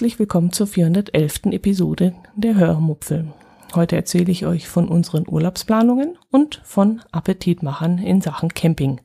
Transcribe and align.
herzlich 0.00 0.18
willkommen 0.18 0.50
zur 0.50 0.66
411. 0.66 1.52
Episode 1.52 2.14
der 2.34 2.54
Hörmupfel. 2.54 3.34
Heute 3.74 3.96
erzähle 3.96 4.32
ich 4.32 4.46
euch 4.46 4.66
von 4.66 4.88
unseren 4.88 5.28
Urlaubsplanungen 5.28 6.16
und 6.30 6.62
von 6.64 7.02
Appetitmachern 7.12 7.98
in 7.98 8.22
Sachen 8.22 8.48
Camping. 8.54 9.02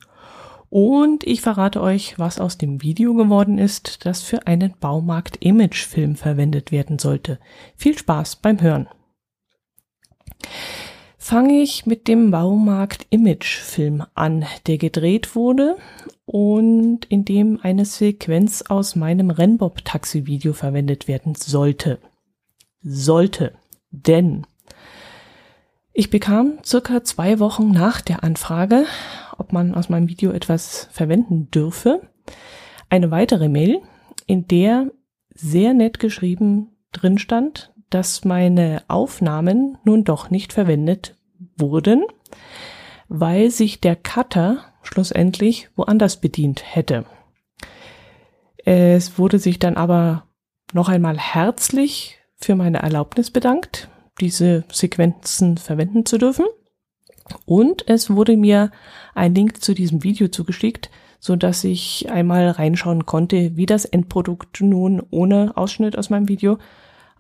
Und 0.70 1.26
ich 1.26 1.42
verrate 1.42 1.82
euch, 1.82 2.18
was 2.18 2.40
aus 2.40 2.58
dem 2.58 2.82
Video 2.82 3.14
geworden 3.14 3.58
ist, 3.58 4.05
das 4.05 4.22
für 4.22 4.48
einen 4.48 4.74
Baumarkt-Image-Film 4.80 6.16
verwendet 6.16 6.72
werden 6.72 6.98
sollte. 6.98 7.40
Viel 7.76 7.98
Spaß 7.98 8.38
beim 8.38 8.62
Hören. 8.62 8.88
Fange 11.28 11.60
ich 11.64 11.88
mit 11.88 12.08
dem 12.08 12.30
Baumarkt-Image-Film 12.30 14.04
an, 14.14 14.46
der 14.68 14.78
gedreht 14.78 15.36
wurde 15.36 15.76
und 16.26 17.06
in 17.06 17.26
dem 17.26 17.60
eine 17.64 17.86
Sequenz 17.86 18.62
aus 18.62 18.96
meinem 18.96 19.32
Rennbob-Taxi-Video 19.32 20.54
verwendet 20.54 21.08
werden 21.08 21.34
sollte. 21.34 21.98
Sollte. 22.84 23.54
Denn 23.90 24.46
ich 25.94 26.12
bekam 26.12 26.60
circa 26.64 27.04
zwei 27.04 27.40
Wochen 27.40 27.72
nach 27.72 28.02
der 28.02 28.24
Anfrage, 28.24 28.86
ob 29.36 29.52
man 29.52 29.74
aus 29.74 29.90
meinem 29.90 30.08
Video 30.08 30.30
etwas 30.30 30.90
verwenden 30.92 31.49
dürfe, 31.49 32.08
eine 32.88 33.10
weitere 33.10 33.49
Mail, 33.49 33.82
in 34.27 34.48
der 34.48 34.92
sehr 35.34 35.74
nett 35.74 35.98
geschrieben 35.98 36.76
drin 36.92 37.18
stand, 37.18 37.74
dass 37.90 38.26
meine 38.26 38.84
Aufnahmen 38.90 39.80
nun 39.86 40.04
doch 40.04 40.30
nicht 40.30 40.54
verwendet 40.54 41.15
wurden, 41.58 42.06
weil 43.08 43.52
sich 43.52 43.82
der 43.82 43.96
Cutter 43.96 44.66
schlussendlich 44.84 45.70
woanders 45.76 46.22
bedient 46.22 46.64
hätte. 46.76 47.06
Es 48.58 49.18
wurde 49.20 49.40
sich 49.40 49.60
dann 49.60 49.78
aber 49.78 50.28
noch 50.74 50.90
einmal 50.90 51.18
herzlich 51.18 52.18
für 52.36 52.56
meine 52.56 52.80
Erlaubnis 52.80 53.32
bedankt, 53.32 53.90
diese 54.20 54.64
Sequenzen 54.72 55.58
verwenden 55.58 56.06
zu 56.06 56.18
dürfen. 56.18 56.46
Und 57.46 57.88
es 57.88 58.10
wurde 58.10 58.38
mir 58.38 58.72
ein 59.14 59.34
Link 59.34 59.64
zu 59.64 59.74
diesem 59.74 60.04
Video 60.04 60.28
zugeschickt, 60.28 60.90
so 61.20 61.36
dass 61.36 61.64
ich 61.64 62.10
einmal 62.10 62.50
reinschauen 62.50 63.06
konnte, 63.06 63.56
wie 63.56 63.66
das 63.66 63.86
Endprodukt 63.86 64.62
nun 64.62 65.02
ohne 65.09 65.53
Ausschnitt 65.56 65.98
aus 65.98 66.09
meinem 66.09 66.28
Video 66.28 66.58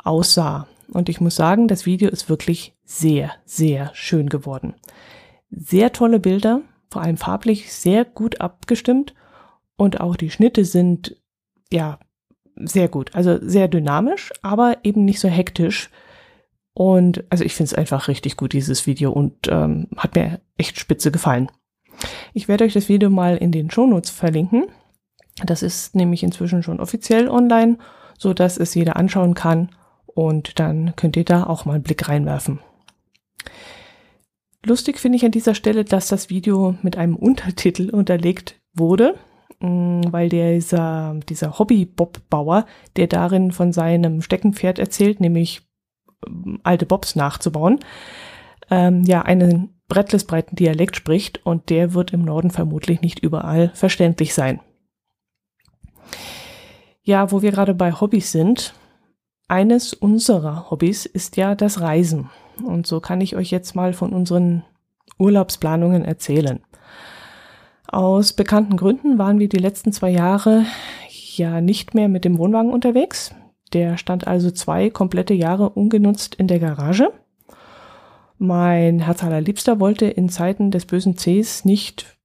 aussah. 0.03 0.67
Und 0.91 1.09
ich 1.09 1.21
muss 1.21 1.35
sagen, 1.35 1.67
das 1.67 1.87
Video 1.87 2.09
ist 2.09 2.29
wirklich 2.29 2.74
sehr, 2.85 3.31
sehr 3.45 3.91
schön 3.93 4.29
geworden. 4.29 4.75
Sehr 5.49 5.91
tolle 5.91 6.19
Bilder, 6.19 6.61
vor 6.89 7.01
allem 7.01 7.17
farblich 7.17 7.73
sehr 7.73 8.05
gut 8.05 8.39
abgestimmt 8.41 9.13
und 9.75 9.99
auch 9.99 10.15
die 10.15 10.29
Schnitte 10.29 10.63
sind 10.65 11.17
ja 11.71 11.99
sehr 12.55 12.87
gut, 12.87 13.13
also 13.13 13.37
sehr 13.41 13.67
dynamisch, 13.67 14.31
aber 14.41 14.77
eben 14.83 15.03
nicht 15.03 15.19
so 15.19 15.27
hektisch. 15.27 15.89
Und 16.73 17.23
also 17.29 17.43
ich 17.43 17.53
finde 17.53 17.71
es 17.71 17.73
einfach 17.73 18.07
richtig 18.07 18.37
gut, 18.37 18.53
dieses 18.53 18.85
Video, 18.85 19.11
und 19.11 19.47
ähm, 19.49 19.87
hat 19.97 20.15
mir 20.15 20.41
echt 20.57 20.79
spitze 20.79 21.11
gefallen. 21.11 21.49
Ich 22.33 22.47
werde 22.47 22.65
euch 22.65 22.73
das 22.73 22.89
Video 22.89 23.09
mal 23.09 23.37
in 23.37 23.51
den 23.51 23.71
Shownotes 23.71 24.09
verlinken. 24.09 24.65
Das 25.45 25.63
ist 25.63 25.95
nämlich 25.95 26.23
inzwischen 26.23 26.63
schon 26.63 26.79
offiziell 26.79 27.29
online, 27.29 27.77
so 28.17 28.33
dass 28.33 28.57
es 28.57 28.73
jeder 28.73 28.95
anschauen 28.95 29.33
kann 29.33 29.69
und 30.05 30.59
dann 30.59 30.95
könnt 30.95 31.17
ihr 31.17 31.25
da 31.25 31.43
auch 31.45 31.65
mal 31.65 31.73
einen 31.73 31.83
Blick 31.83 32.07
reinwerfen. 32.07 32.59
Lustig 34.65 34.99
finde 34.99 35.17
ich 35.17 35.25
an 35.25 35.31
dieser 35.31 35.53
Stelle, 35.53 35.85
dass 35.85 36.07
das 36.07 36.29
Video 36.29 36.75
mit 36.81 36.97
einem 36.97 37.15
Untertitel 37.15 37.91
unterlegt 37.91 38.59
wurde, 38.73 39.15
mm, 39.59 40.01
weil 40.09 40.29
dieser, 40.29 41.19
dieser 41.29 41.59
Hobby-Bob-Bauer, 41.59 42.65
der 42.95 43.07
darin 43.07 43.51
von 43.51 43.71
seinem 43.71 44.21
Steckenpferd 44.21 44.79
erzählt, 44.79 45.19
nämlich 45.19 45.61
ähm, 46.25 46.59
alte 46.63 46.87
Bobs 46.87 47.15
nachzubauen, 47.15 47.79
ähm, 48.71 49.03
ja, 49.03 49.21
einen 49.21 49.75
brettlesbreiten 49.87 50.55
Dialekt 50.55 50.95
spricht 50.95 51.45
und 51.45 51.69
der 51.69 51.93
wird 51.93 52.11
im 52.11 52.23
Norden 52.23 52.49
vermutlich 52.49 53.01
nicht 53.01 53.19
überall 53.19 53.69
verständlich 53.75 54.33
sein. 54.33 54.59
Ja, 57.03 57.31
wo 57.31 57.43
wir 57.43 57.51
gerade 57.51 57.75
bei 57.75 57.91
Hobbys 57.91 58.31
sind, 58.31 58.73
eines 59.47 59.93
unserer 59.93 60.71
Hobbys 60.71 61.05
ist 61.05 61.37
ja 61.37 61.53
das 61.53 61.81
Reisen. 61.81 62.31
Und 62.63 62.87
so 62.87 62.99
kann 62.99 63.21
ich 63.21 63.35
euch 63.35 63.51
jetzt 63.51 63.75
mal 63.75 63.93
von 63.93 64.13
unseren 64.13 64.63
Urlaubsplanungen 65.17 66.05
erzählen. 66.05 66.61
Aus 67.87 68.33
bekannten 68.33 68.77
Gründen 68.77 69.17
waren 69.17 69.39
wir 69.39 69.49
die 69.49 69.57
letzten 69.57 69.91
zwei 69.91 70.09
Jahre 70.09 70.65
ja 71.37 71.61
nicht 71.61 71.93
mehr 71.93 72.07
mit 72.07 72.25
dem 72.25 72.37
Wohnwagen 72.37 72.71
unterwegs. 72.71 73.33
Der 73.73 73.97
stand 73.97 74.27
also 74.27 74.51
zwei 74.51 74.89
komplette 74.89 75.33
Jahre 75.33 75.69
ungenutzt 75.69 76.35
in 76.35 76.47
der 76.47 76.59
Garage. 76.59 77.11
Mein 78.37 78.99
Herz 78.99 79.23
allerliebster 79.23 79.79
wollte 79.79 80.05
in 80.05 80.29
Zeiten 80.29 80.71
des 80.71 80.85
bösen 80.85 81.15
Cs 81.15 81.65
nicht 81.65 82.17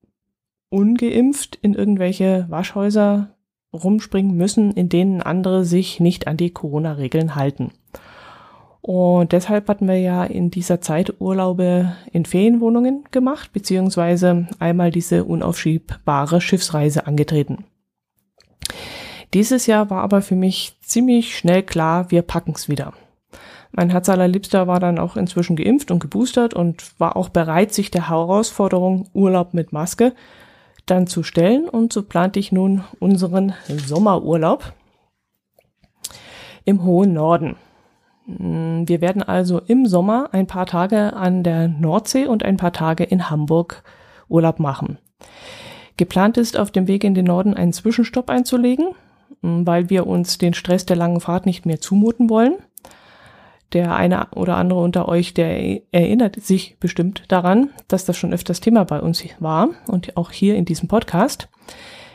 ungeimpft 0.71 1.59
in 1.63 1.75
irgendwelche 1.75 2.47
Waschhäuser 2.49 3.37
rumspringen 3.73 4.37
müssen, 4.37 4.73
in 4.73 4.89
denen 4.89 5.23
andere 5.23 5.65
sich 5.65 6.01
nicht 6.01 6.27
an 6.27 6.37
die 6.37 6.51
Corona-Regeln 6.51 7.37
halten. 7.37 7.71
Und 8.83 9.33
deshalb 9.33 9.69
hatten 9.69 9.89
wir 9.89 9.99
ja 9.99 10.25
in 10.25 10.51
dieser 10.51 10.81
Zeit 10.81 11.21
Urlaube 11.21 11.93
in 12.13 12.25
Ferienwohnungen 12.25 13.05
gemacht, 13.11 13.53
beziehungsweise 13.53 14.49
einmal 14.59 14.91
diese 14.91 15.25
unaufschiebbare 15.25 16.41
Schiffsreise 16.41 17.07
angetreten. 17.07 17.65
Dieses 19.35 19.67
Jahr 19.67 19.91
war 19.91 20.03
aber 20.03 20.23
für 20.23 20.35
mich 20.35 20.79
ziemlich 20.81 21.37
schnell 21.37 21.63
klar, 21.63 22.11
wir 22.11 22.23
packen's 22.23 22.69
wieder. 22.69 22.95
Mein 23.73 23.91
Herz 23.91 24.09
allerliebster 24.09 24.67
war 24.67 24.81
dann 24.81 24.99
auch 24.99 25.17
inzwischen 25.17 25.55
geimpft 25.55 25.91
und 25.91 26.01
geboostert 26.01 26.55
und 26.55 26.99
war 26.99 27.17
auch 27.17 27.29
bereit, 27.29 27.73
sich 27.73 27.91
der 27.91 28.09
Herausforderung 28.09 29.09
Urlaub 29.13 29.55
mit 29.55 29.73
Maske 29.73 30.15
dann 30.87 31.07
zu 31.07 31.23
stellen. 31.23 31.69
Und 31.69 31.93
so 31.93 32.03
plante 32.03 32.41
ich 32.41 32.51
nun 32.51 32.83
unseren 32.99 33.55
Sommerurlaub 33.69 34.73
im 36.65 36.83
hohen 36.83 37.13
Norden. 37.13 37.57
Mm, 38.39 38.89
wir 38.89 39.01
werden 39.01 39.23
also 39.23 39.61
im 39.61 39.87
Sommer 39.87 40.29
ein 40.33 40.47
paar 40.47 40.67
Tage 40.67 41.15
an 41.15 41.43
der 41.43 41.69
Nordsee 41.69 42.27
und 42.27 42.45
ein 42.45 42.57
paar 42.57 42.73
Tage 42.73 43.05
in 43.05 43.31
Hamburg 43.31 43.83
Urlaub 44.29 44.61
machen. 44.61 44.99
Geplant 45.97 46.39
ist, 46.39 46.59
auf 46.59 46.71
dem 46.71 46.87
Weg 46.87 47.05
in 47.05 47.15
den 47.15 47.27
Norden 47.27 47.55
einen 47.55 47.73
Zwischenstopp 47.73 48.31
einzulegen, 48.31 48.95
mm, 49.43 49.67
weil 49.67 49.91
wir 49.91 50.07
uns 50.07 50.39
den 50.39 50.55
Stress 50.55 50.87
der 50.87 50.97
langen 50.97 51.21
Fahrt 51.21 51.47
nicht 51.47 51.67
mehr 51.67 51.81
zumuten 51.81 52.31
wollen. 52.31 52.55
Der 53.73 53.95
eine 53.95 54.29
oder 54.35 54.57
andere 54.57 54.81
unter 54.81 55.09
euch, 55.09 55.33
der 55.33 55.93
erinnert 55.93 56.41
sich 56.41 56.77
bestimmt 56.81 57.25
daran, 57.29 57.71
dass 57.87 58.05
das 58.05 58.17
schon 58.17 58.33
öfters 58.33 58.61
Thema 58.61 58.85
bei 58.85 59.01
uns 59.01 59.23
war 59.39 59.69
und 59.87 60.17
auch 60.17 60.33
hier 60.33 60.57
in 60.57 60.65
diesem 60.65 60.89
Podcast. 60.89 61.49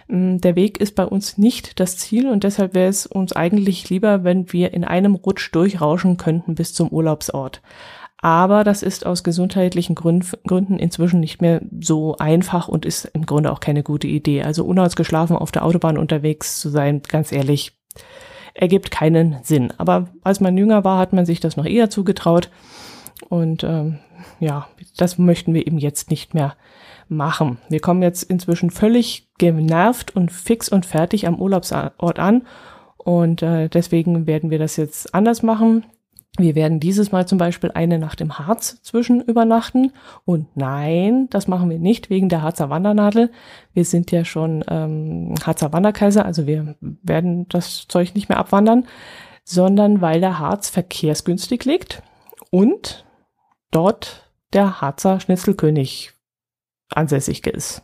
Mm, 0.07 0.38
der 0.38 0.55
Weg 0.55 0.79
ist 0.79 0.95
bei 0.95 1.05
uns 1.05 1.38
nicht 1.38 1.79
das 1.79 1.97
Ziel 1.97 2.29
und 2.29 2.43
deshalb 2.43 2.73
wäre 2.73 2.89
es 2.89 3.05
uns 3.05 3.33
eigentlich 3.33 3.89
lieber, 3.89 4.23
wenn 4.23 4.51
wir 4.53 4.73
in 4.73 4.83
einem 4.83 5.16
Rutsch 5.16 5.49
durchrauschen 5.53 6.17
könnten 6.17 6.55
bis 6.55 6.73
zum 6.73 6.89
Urlaubsort. 6.89 7.61
Aber 8.17 8.63
das 8.63 8.81
ist 8.81 9.05
aus 9.05 9.23
gesundheitlichen 9.23 9.93
Gründen 9.93 10.79
inzwischen 10.79 11.19
nicht 11.19 11.41
mehr 11.41 11.61
so 11.79 12.16
einfach 12.17 12.67
und 12.67 12.85
ist 12.85 13.05
im 13.13 13.25
Grunde 13.25 13.52
auch 13.52 13.59
keine 13.59 13.84
gute 13.84 14.07
Idee. 14.07 14.41
Also 14.41 14.66
unausgeschlafen 14.66 15.35
auf 15.35 15.52
der 15.52 15.63
Autobahn 15.63 15.97
unterwegs 15.97 16.59
zu 16.59 16.69
sein, 16.69 17.02
ganz 17.07 17.31
ehrlich, 17.31 17.78
ergibt 18.55 18.90
keinen 18.90 19.37
Sinn. 19.43 19.73
Aber 19.78 20.07
als 20.23 20.40
man 20.40 20.57
jünger 20.57 20.84
war, 20.84 20.97
hat 20.97 21.13
man 21.13 21.25
sich 21.25 21.40
das 21.40 21.55
noch 21.55 21.66
eher 21.66 21.90
zugetraut. 21.91 22.49
Und 23.29 23.63
ähm, 23.63 23.99
ja, 24.40 24.67
das 24.97 25.17
möchten 25.17 25.53
wir 25.53 25.67
eben 25.67 25.78
jetzt 25.78 26.09
nicht 26.09 26.34
mehr 26.34 26.55
machen. 27.07 27.57
Wir 27.69 27.79
kommen 27.79 28.02
jetzt 28.02 28.23
inzwischen 28.23 28.72
völlig 28.72 29.28
genervt 29.37 30.16
und 30.16 30.31
fix 30.31 30.69
und 30.69 30.85
fertig 30.85 31.28
am 31.28 31.40
Urlaubsort 31.40 32.19
an 32.19 32.43
und 32.97 33.43
äh, 33.43 33.69
deswegen 33.69 34.25
werden 34.25 34.49
wir 34.49 34.59
das 34.59 34.78
jetzt 34.78 35.13
anders 35.13 35.43
machen. 35.43 35.85
Wir 36.37 36.55
werden 36.55 36.81
dieses 36.81 37.11
Mal 37.11 37.28
zum 37.28 37.37
Beispiel 37.37 37.72
eine 37.73 37.97
Nacht 37.97 38.19
im 38.19 38.37
Harz 38.37 38.81
zwischen 38.81 39.22
übernachten. 39.22 39.93
Und 40.25 40.47
nein, 40.57 41.28
das 41.29 41.47
machen 41.47 41.69
wir 41.69 41.79
nicht 41.79 42.09
wegen 42.09 42.28
der 42.28 42.41
Harzer 42.41 42.69
Wandernadel. 42.69 43.31
Wir 43.73 43.85
sind 43.85 44.11
ja 44.11 44.25
schon 44.25 44.63
ähm, 44.67 45.35
Harzer 45.46 45.72
Wanderkaiser, 45.72 46.25
also 46.25 46.46
wir 46.46 46.75
werden 46.81 47.47
das 47.47 47.87
Zeug 47.87 48.16
nicht 48.16 48.28
mehr 48.28 48.40
abwandern, 48.40 48.85
sondern 49.46 50.02
weil 50.02 50.19
der 50.19 50.40
Harz 50.40 50.69
verkehrsgünstig 50.69 51.63
liegt 51.63 52.02
und 52.52 53.05
dort 53.72 54.29
der 54.52 54.81
Harzer 54.81 55.19
Schnitzelkönig 55.19 56.15
ansässig 56.95 57.45
ist. 57.47 57.83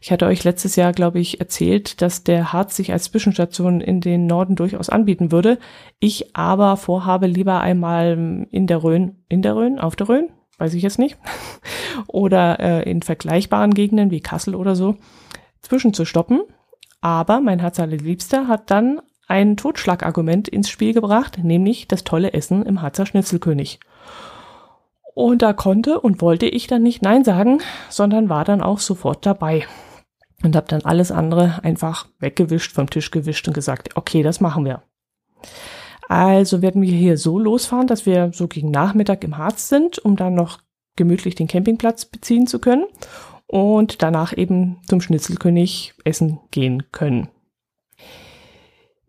Ich 0.00 0.12
hatte 0.12 0.26
euch 0.26 0.44
letztes 0.44 0.76
Jahr, 0.76 0.92
glaube 0.92 1.18
ich, 1.18 1.40
erzählt, 1.40 2.00
dass 2.02 2.22
der 2.22 2.52
Harz 2.52 2.76
sich 2.76 2.92
als 2.92 3.04
Zwischenstation 3.04 3.80
in 3.80 4.00
den 4.00 4.26
Norden 4.26 4.54
durchaus 4.54 4.88
anbieten 4.88 5.32
würde. 5.32 5.58
Ich 5.98 6.36
aber 6.36 6.76
vorhabe, 6.76 7.26
lieber 7.26 7.60
einmal 7.60 8.46
in 8.50 8.66
der 8.66 8.82
Rhön, 8.82 9.16
in 9.28 9.42
der 9.42 9.56
Rhön, 9.56 9.78
auf 9.78 9.96
der 9.96 10.08
Rhön, 10.08 10.28
weiß 10.58 10.74
ich 10.74 10.82
jetzt 10.82 10.98
nicht, 10.98 11.18
oder 12.06 12.60
äh, 12.60 12.88
in 12.88 13.02
vergleichbaren 13.02 13.74
Gegenden 13.74 14.10
wie 14.10 14.20
Kassel 14.20 14.54
oder 14.54 14.76
so, 14.76 14.96
zwischenzustoppen. 15.62 16.42
Aber 17.00 17.40
mein 17.40 17.60
Herz 17.60 17.80
allerliebster 17.80 18.48
hat 18.48 18.70
dann 18.70 19.00
ein 19.26 19.56
Totschlagargument 19.56 20.48
ins 20.48 20.70
Spiel 20.70 20.94
gebracht, 20.94 21.38
nämlich 21.42 21.86
das 21.86 22.02
tolle 22.02 22.32
Essen 22.32 22.64
im 22.64 22.82
Harzer 22.82 23.04
Schnitzelkönig. 23.06 23.78
Und 25.18 25.42
da 25.42 25.52
konnte 25.52 25.98
und 25.98 26.22
wollte 26.22 26.46
ich 26.46 26.68
dann 26.68 26.84
nicht 26.84 27.02
Nein 27.02 27.24
sagen, 27.24 27.58
sondern 27.88 28.28
war 28.28 28.44
dann 28.44 28.62
auch 28.62 28.78
sofort 28.78 29.26
dabei. 29.26 29.66
Und 30.44 30.54
habe 30.54 30.68
dann 30.68 30.82
alles 30.82 31.10
andere 31.10 31.58
einfach 31.64 32.06
weggewischt, 32.20 32.70
vom 32.70 32.88
Tisch 32.88 33.10
gewischt 33.10 33.48
und 33.48 33.52
gesagt, 33.52 33.96
okay, 33.96 34.22
das 34.22 34.40
machen 34.40 34.64
wir. 34.64 34.84
Also 36.08 36.62
werden 36.62 36.82
wir 36.82 36.92
hier 36.92 37.18
so 37.18 37.36
losfahren, 37.36 37.88
dass 37.88 38.06
wir 38.06 38.30
so 38.32 38.46
gegen 38.46 38.70
Nachmittag 38.70 39.24
im 39.24 39.38
Harz 39.38 39.68
sind, 39.68 39.98
um 39.98 40.14
dann 40.14 40.36
noch 40.36 40.60
gemütlich 40.94 41.34
den 41.34 41.48
Campingplatz 41.48 42.04
beziehen 42.04 42.46
zu 42.46 42.60
können 42.60 42.84
und 43.48 44.04
danach 44.04 44.36
eben 44.36 44.78
zum 44.86 45.00
Schnitzelkönig 45.00 45.94
essen 46.04 46.38
gehen 46.52 46.84
können. 46.92 47.26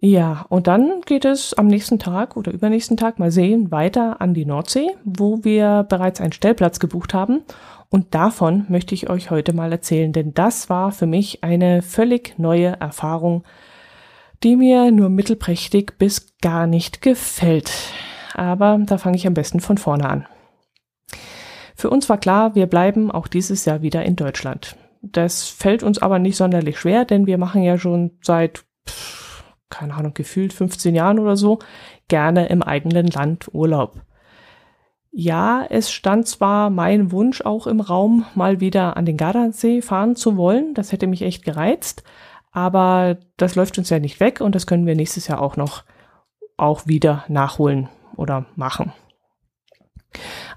Ja, 0.02 0.46
und 0.48 0.68
dann 0.68 1.02
geht 1.06 1.26
es 1.26 1.54
am 1.54 1.68
nächsten 1.68 2.00
Tag 2.00 2.38
oder 2.38 2.54
übernächsten 2.54 2.96
Tag 2.96 3.20
mal 3.20 3.32
sehen 3.32 3.70
weiter 3.70 4.22
an 4.22 4.34
die 4.34 4.46
Nordsee, 4.46 4.88
wo 5.04 5.44
wir 5.44 5.86
bereits 5.90 6.22
einen 6.22 6.32
Stellplatz 6.32 6.80
gebucht 6.80 7.14
haben. 7.14 7.42
Und 7.90 8.16
davon 8.16 8.66
möchte 8.70 8.96
ich 8.96 9.10
euch 9.10 9.30
heute 9.30 9.52
mal 9.52 9.72
erzählen, 9.72 10.14
denn 10.14 10.34
das 10.34 10.70
war 10.70 10.92
für 10.92 11.08
mich 11.08 11.44
eine 11.44 11.82
völlig 11.82 12.38
neue 12.38 12.80
Erfahrung, 12.80 13.44
die 14.44 14.56
mir 14.56 14.92
nur 14.92 15.10
mittelprächtig 15.10 15.98
bis 15.98 16.38
gar 16.42 16.66
nicht 16.66 17.02
gefällt. 17.02 17.72
Aber 18.36 18.80
da 18.86 18.98
fange 18.98 19.18
ich 19.18 19.28
am 19.28 19.34
besten 19.34 19.60
von 19.60 19.78
vorne 19.78 20.08
an. 20.08 20.28
Für 21.76 21.90
uns 21.90 22.08
war 22.10 22.18
klar, 22.18 22.56
wir 22.56 22.68
bleiben 22.68 23.12
auch 23.12 23.28
dieses 23.28 23.66
Jahr 23.66 23.82
wieder 23.82 24.04
in 24.04 24.16
Deutschland. 24.16 24.76
Das 25.02 25.48
fällt 25.48 25.82
uns 25.84 26.02
aber 26.02 26.20
nicht 26.20 26.38
sonderlich 26.38 26.80
schwer, 26.80 27.06
denn 27.06 27.26
wir 27.26 27.38
machen 27.38 27.64
ja 27.64 27.78
schon 27.78 28.12
seit, 28.22 28.66
keine 29.70 29.94
Ahnung, 29.94 30.14
gefühlt 30.14 30.54
15 30.54 30.96
Jahren 30.96 31.20
oder 31.20 31.38
so 31.38 31.60
gerne 32.08 32.48
im 32.48 32.64
eigenen 32.64 33.08
Land 33.08 33.54
Urlaub. 33.54 34.02
Ja, 35.12 35.66
es 35.68 35.92
stand 35.92 36.28
zwar 36.28 36.70
mein 36.70 37.12
Wunsch 37.12 37.42
auch 37.42 37.66
im 37.66 37.82
Raum, 37.82 38.26
mal 38.36 38.60
wieder 38.60 38.96
an 38.96 39.06
den 39.06 39.18
Gardasee 39.18 39.82
fahren 39.82 40.16
zu 40.16 40.38
wollen. 40.38 40.74
Das 40.76 40.92
hätte 40.92 41.08
mich 41.08 41.24
echt 41.24 41.44
gereizt. 41.44 42.04
Aber 42.52 43.18
das 43.38 43.56
läuft 43.56 43.78
uns 43.78 43.90
ja 43.90 44.00
nicht 44.00 44.20
weg 44.20 44.42
und 44.42 44.56
das 44.56 44.68
können 44.68 44.86
wir 44.86 44.96
nächstes 44.96 45.28
Jahr 45.28 45.42
auch 45.42 45.56
noch 45.56 45.84
auch 46.58 46.88
wieder 46.88 47.24
nachholen 47.28 47.90
oder 48.16 48.46
machen. 48.56 48.92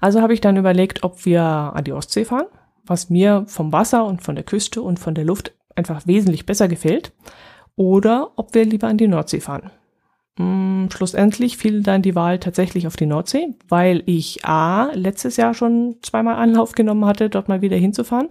Also 0.01 0.21
habe 0.21 0.33
ich 0.33 0.41
dann 0.41 0.57
überlegt, 0.57 1.03
ob 1.03 1.25
wir 1.25 1.41
an 1.41 1.83
die 1.83 1.93
Ostsee 1.93 2.25
fahren, 2.25 2.47
was 2.83 3.09
mir 3.09 3.45
vom 3.47 3.71
Wasser 3.71 4.05
und 4.05 4.21
von 4.21 4.35
der 4.35 4.43
Küste 4.43 4.81
und 4.81 4.99
von 4.99 5.15
der 5.15 5.23
Luft 5.23 5.53
einfach 5.75 6.05
wesentlich 6.05 6.45
besser 6.45 6.67
gefällt, 6.67 7.13
oder 7.75 8.31
ob 8.35 8.53
wir 8.53 8.65
lieber 8.65 8.87
an 8.87 8.97
die 8.97 9.07
Nordsee 9.07 9.39
fahren. 9.39 9.71
Hm, 10.37 10.89
schlussendlich 10.91 11.57
fiel 11.57 11.83
dann 11.83 12.01
die 12.01 12.15
Wahl 12.15 12.39
tatsächlich 12.39 12.87
auf 12.87 12.95
die 12.95 13.05
Nordsee, 13.05 13.49
weil 13.69 14.01
ich 14.05 14.45
A, 14.45 14.91
letztes 14.93 15.37
Jahr 15.37 15.53
schon 15.53 15.97
zweimal 16.01 16.35
Anlauf 16.35 16.73
genommen 16.73 17.05
hatte, 17.05 17.29
dort 17.29 17.49
mal 17.49 17.61
wieder 17.61 17.77
hinzufahren 17.77 18.29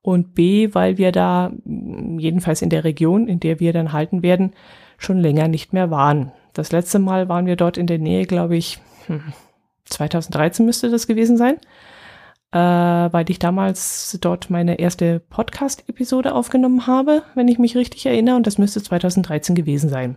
und 0.00 0.34
B, 0.34 0.70
weil 0.72 0.96
wir 0.98 1.12
da, 1.12 1.52
jedenfalls 1.64 2.62
in 2.62 2.70
der 2.70 2.84
Region, 2.84 3.28
in 3.28 3.40
der 3.40 3.60
wir 3.60 3.72
dann 3.72 3.92
halten 3.92 4.22
werden, 4.22 4.52
schon 4.96 5.18
länger 5.18 5.48
nicht 5.48 5.72
mehr 5.72 5.90
waren. 5.90 6.32
Das 6.54 6.72
letzte 6.72 6.98
Mal 6.98 7.28
waren 7.28 7.46
wir 7.46 7.56
dort 7.56 7.76
in 7.76 7.86
der 7.86 7.98
Nähe, 7.98 8.26
glaube 8.26 8.56
ich, 8.56 8.78
2013 9.86 10.62
hm, 10.62 10.66
müsste 10.66 10.90
das 10.90 11.06
gewesen 11.06 11.36
sein, 11.36 11.56
äh, 12.54 12.58
weil 13.12 13.28
ich 13.28 13.40
damals 13.40 14.16
dort 14.20 14.48
meine 14.48 14.78
erste 14.78 15.18
Podcast-Episode 15.18 16.32
aufgenommen 16.32 16.86
habe, 16.86 17.24
wenn 17.34 17.48
ich 17.48 17.58
mich 17.58 17.76
richtig 17.76 18.06
erinnere, 18.06 18.36
und 18.36 18.46
das 18.46 18.58
müsste 18.58 18.80
2013 18.80 19.56
gewesen 19.56 19.90
sein. 19.90 20.16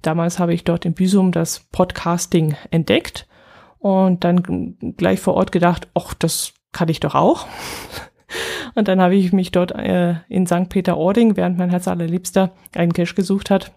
Damals 0.00 0.38
habe 0.38 0.54
ich 0.54 0.64
dort 0.64 0.86
in 0.86 0.94
Büsum 0.94 1.30
das 1.30 1.66
Podcasting 1.70 2.56
entdeckt 2.70 3.28
und 3.78 4.24
dann 4.24 4.76
gleich 4.96 5.20
vor 5.20 5.34
Ort 5.34 5.52
gedacht, 5.52 5.88
ach, 5.92 6.14
das 6.14 6.54
kann 6.72 6.88
ich 6.88 7.00
doch 7.00 7.14
auch. 7.14 7.46
Und 8.74 8.88
dann 8.88 9.00
habe 9.00 9.14
ich 9.14 9.32
mich 9.32 9.52
dort 9.52 9.72
äh, 9.72 10.16
in 10.28 10.46
St. 10.46 10.68
Peter-Ording, 10.68 11.36
während 11.36 11.56
mein 11.56 11.70
Herz 11.70 11.88
allerliebster 11.88 12.52
einen 12.74 12.92
Cash 12.92 13.14
gesucht 13.14 13.48
hat, 13.48 13.72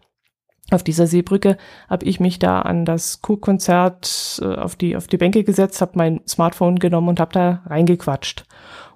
auf 0.69 0.83
dieser 0.83 1.07
Seebrücke 1.07 1.57
habe 1.89 2.05
ich 2.05 2.19
mich 2.19 2.39
da 2.39 2.61
an 2.61 2.85
das 2.85 3.21
Kurkonzert 3.21 4.39
äh, 4.41 4.55
auf 4.55 4.75
die 4.75 4.95
auf 4.95 5.07
die 5.07 5.17
Bänke 5.17 5.43
gesetzt, 5.43 5.81
habe 5.81 5.93
mein 5.95 6.21
Smartphone 6.27 6.79
genommen 6.79 7.09
und 7.09 7.19
habe 7.19 7.33
da 7.33 7.61
reingequatscht. 7.65 8.45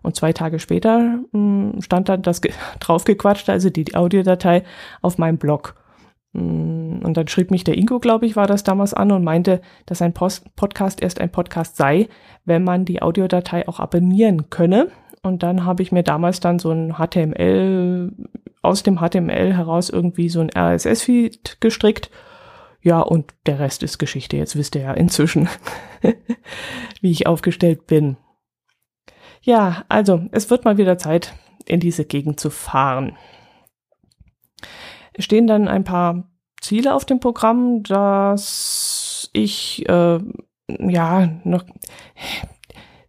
Und 0.01 0.15
zwei 0.15 0.33
Tage 0.33 0.59
später 0.59 0.99
mh, 0.99 1.73
hm, 1.73 1.81
stand 1.81 2.09
dann 2.09 2.21
das 2.21 2.41
draufgequatscht, 2.79 3.49
also 3.49 3.69
die, 3.69 3.83
die 3.83 3.95
Audiodatei 3.95 4.63
auf 5.01 5.17
meinem 5.17 5.37
Blog. 5.37 5.75
Hm, 6.33 6.99
und 7.03 7.17
dann 7.17 7.27
schrieb 7.27 7.49
mich 7.49 7.63
der 7.63 7.77
Ingo, 7.77 7.99
glaube 7.99 8.25
ich, 8.25 8.35
war 8.35 8.47
das 8.47 8.63
damals 8.63 8.93
an 8.93 9.11
und 9.11 9.23
meinte, 9.23 9.61
dass 9.85 10.01
ein 10.01 10.13
Post 10.13 10.55
Podcast 10.55 11.01
erst 11.01 11.19
ein 11.19 11.31
Podcast 11.31 11.77
sei, 11.77 12.07
wenn 12.45 12.63
man 12.63 12.85
die 12.85 13.01
Audiodatei 13.01 13.67
auch 13.67 13.79
abonnieren 13.79 14.49
könne. 14.49 14.89
Und 15.25 15.41
dann 15.41 15.65
habe 15.65 15.81
ich 15.81 15.91
mir 15.91 16.03
damals 16.03 16.39
dann 16.39 16.59
so 16.59 16.69
ein 16.69 16.97
HTML, 16.97 18.11
aus 18.61 18.83
dem 18.83 18.99
HTML 18.99 19.53
heraus 19.53 19.89
irgendwie 19.89 20.29
so 20.29 20.39
ein 20.39 20.51
RSS-Feed 20.55 21.57
gestrickt. 21.59 22.11
Ja, 22.81 23.01
und 23.01 23.33
der 23.47 23.59
Rest 23.59 23.81
ist 23.81 23.97
Geschichte. 23.97 24.37
Jetzt 24.37 24.55
wisst 24.55 24.75
ihr 24.75 24.81
ja 24.81 24.93
inzwischen, 24.93 25.49
wie 27.01 27.09
ich 27.09 27.25
aufgestellt 27.25 27.87
bin. 27.87 28.17
Ja, 29.41 29.83
also, 29.89 30.25
es 30.31 30.51
wird 30.51 30.63
mal 30.63 30.77
wieder 30.77 30.99
Zeit, 30.99 31.33
in 31.65 31.79
diese 31.79 32.05
Gegend 32.05 32.39
zu 32.39 32.51
fahren. 32.51 33.17
Stehen 35.17 35.47
dann 35.47 35.67
ein 35.67 35.83
paar 35.83 36.29
Ziele 36.61 36.93
auf 36.93 37.05
dem 37.05 37.19
Programm, 37.19 37.81
dass 37.81 39.29
ich 39.33 39.89
äh, 39.89 40.19
ja 40.67 41.29
noch 41.43 41.63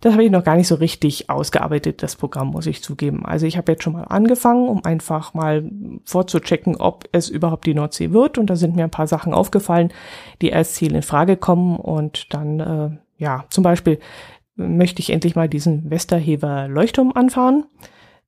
das 0.07 0.13
habe 0.13 0.23
ich 0.23 0.31
noch 0.31 0.45
gar 0.45 0.55
nicht 0.55 0.69
so 0.69 0.77
richtig 0.77 1.29
ausgearbeitet, 1.31 2.01
das 2.01 2.15
Programm, 2.15 2.53
muss 2.53 2.69
ich 2.69 2.81
zugeben. 2.81 3.27
Also 3.27 3.45
ich 3.45 3.57
habe 3.57 3.73
jetzt 3.73 3.83
schon 3.83 3.95
mal 3.95 4.05
angefangen, 4.05 4.69
um 4.69 4.85
einfach 4.85 5.35
mal 5.35 5.69
vorzuchecken, 6.05 6.77
ob 6.77 7.09
es 7.11 7.29
überhaupt 7.29 7.67
die 7.67 7.75
Nordsee 7.75 8.13
wird. 8.13 8.39
Und 8.39 8.49
da 8.49 8.55
sind 8.55 8.77
mir 8.77 8.85
ein 8.85 8.91
paar 8.91 9.09
Sachen 9.09 9.35
aufgefallen, 9.35 9.93
die 10.43 10.55
als 10.55 10.75
Ziel 10.75 10.95
in 10.95 11.03
Frage 11.03 11.37
kommen. 11.37 11.77
Und 11.77 12.33
dann, 12.33 12.61
äh, 12.61 12.91
ja, 13.19 13.47
zum 13.51 13.65
Beispiel 13.65 13.99
möchte 14.55 15.03
ich 15.03 15.11
endlich 15.11 15.35
mal 15.35 15.49
diesen 15.49 15.91
Westerhever 15.91 16.69
Leuchtturm 16.69 17.11
anfahren, 17.13 17.65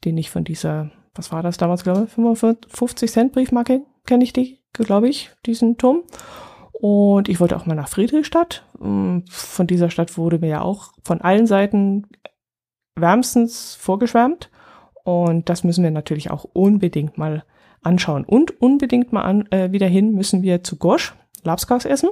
den 0.04 0.18
ich 0.18 0.30
von 0.30 0.42
dieser, 0.42 0.90
was 1.14 1.30
war 1.30 1.44
das 1.44 1.58
damals, 1.58 1.84
glaube 1.84 2.06
ich, 2.08 2.10
55 2.12 3.08
Cent 3.08 3.32
Briefmarke, 3.32 3.82
kenne 4.04 4.24
ich 4.24 4.32
die, 4.32 4.58
glaube 4.72 5.08
ich, 5.08 5.30
diesen 5.46 5.78
Turm. 5.78 6.02
Und 6.80 7.28
ich 7.28 7.40
wollte 7.40 7.56
auch 7.56 7.66
mal 7.66 7.74
nach 7.74 7.88
Friedrichstadt. 7.88 8.64
Mm, 8.78 9.20
von 9.28 9.66
dieser 9.66 9.90
Stadt 9.90 10.16
wurde 10.16 10.38
mir 10.38 10.48
ja 10.48 10.62
auch 10.62 10.92
von 11.02 11.20
allen 11.20 11.46
Seiten 11.46 12.06
wärmstens 12.94 13.74
vorgeschwärmt. 13.74 14.50
Und 15.02 15.48
das 15.48 15.64
müssen 15.64 15.82
wir 15.82 15.90
natürlich 15.90 16.30
auch 16.30 16.44
unbedingt 16.44 17.18
mal 17.18 17.44
anschauen. 17.82 18.24
Und 18.24 18.60
unbedingt 18.60 19.12
mal 19.12 19.22
an, 19.22 19.50
äh, 19.50 19.72
wieder 19.72 19.88
hin 19.88 20.12
müssen 20.14 20.42
wir 20.42 20.62
zu 20.62 20.76
Gosch, 20.76 21.16
Labskas 21.42 21.84
essen. 21.84 22.10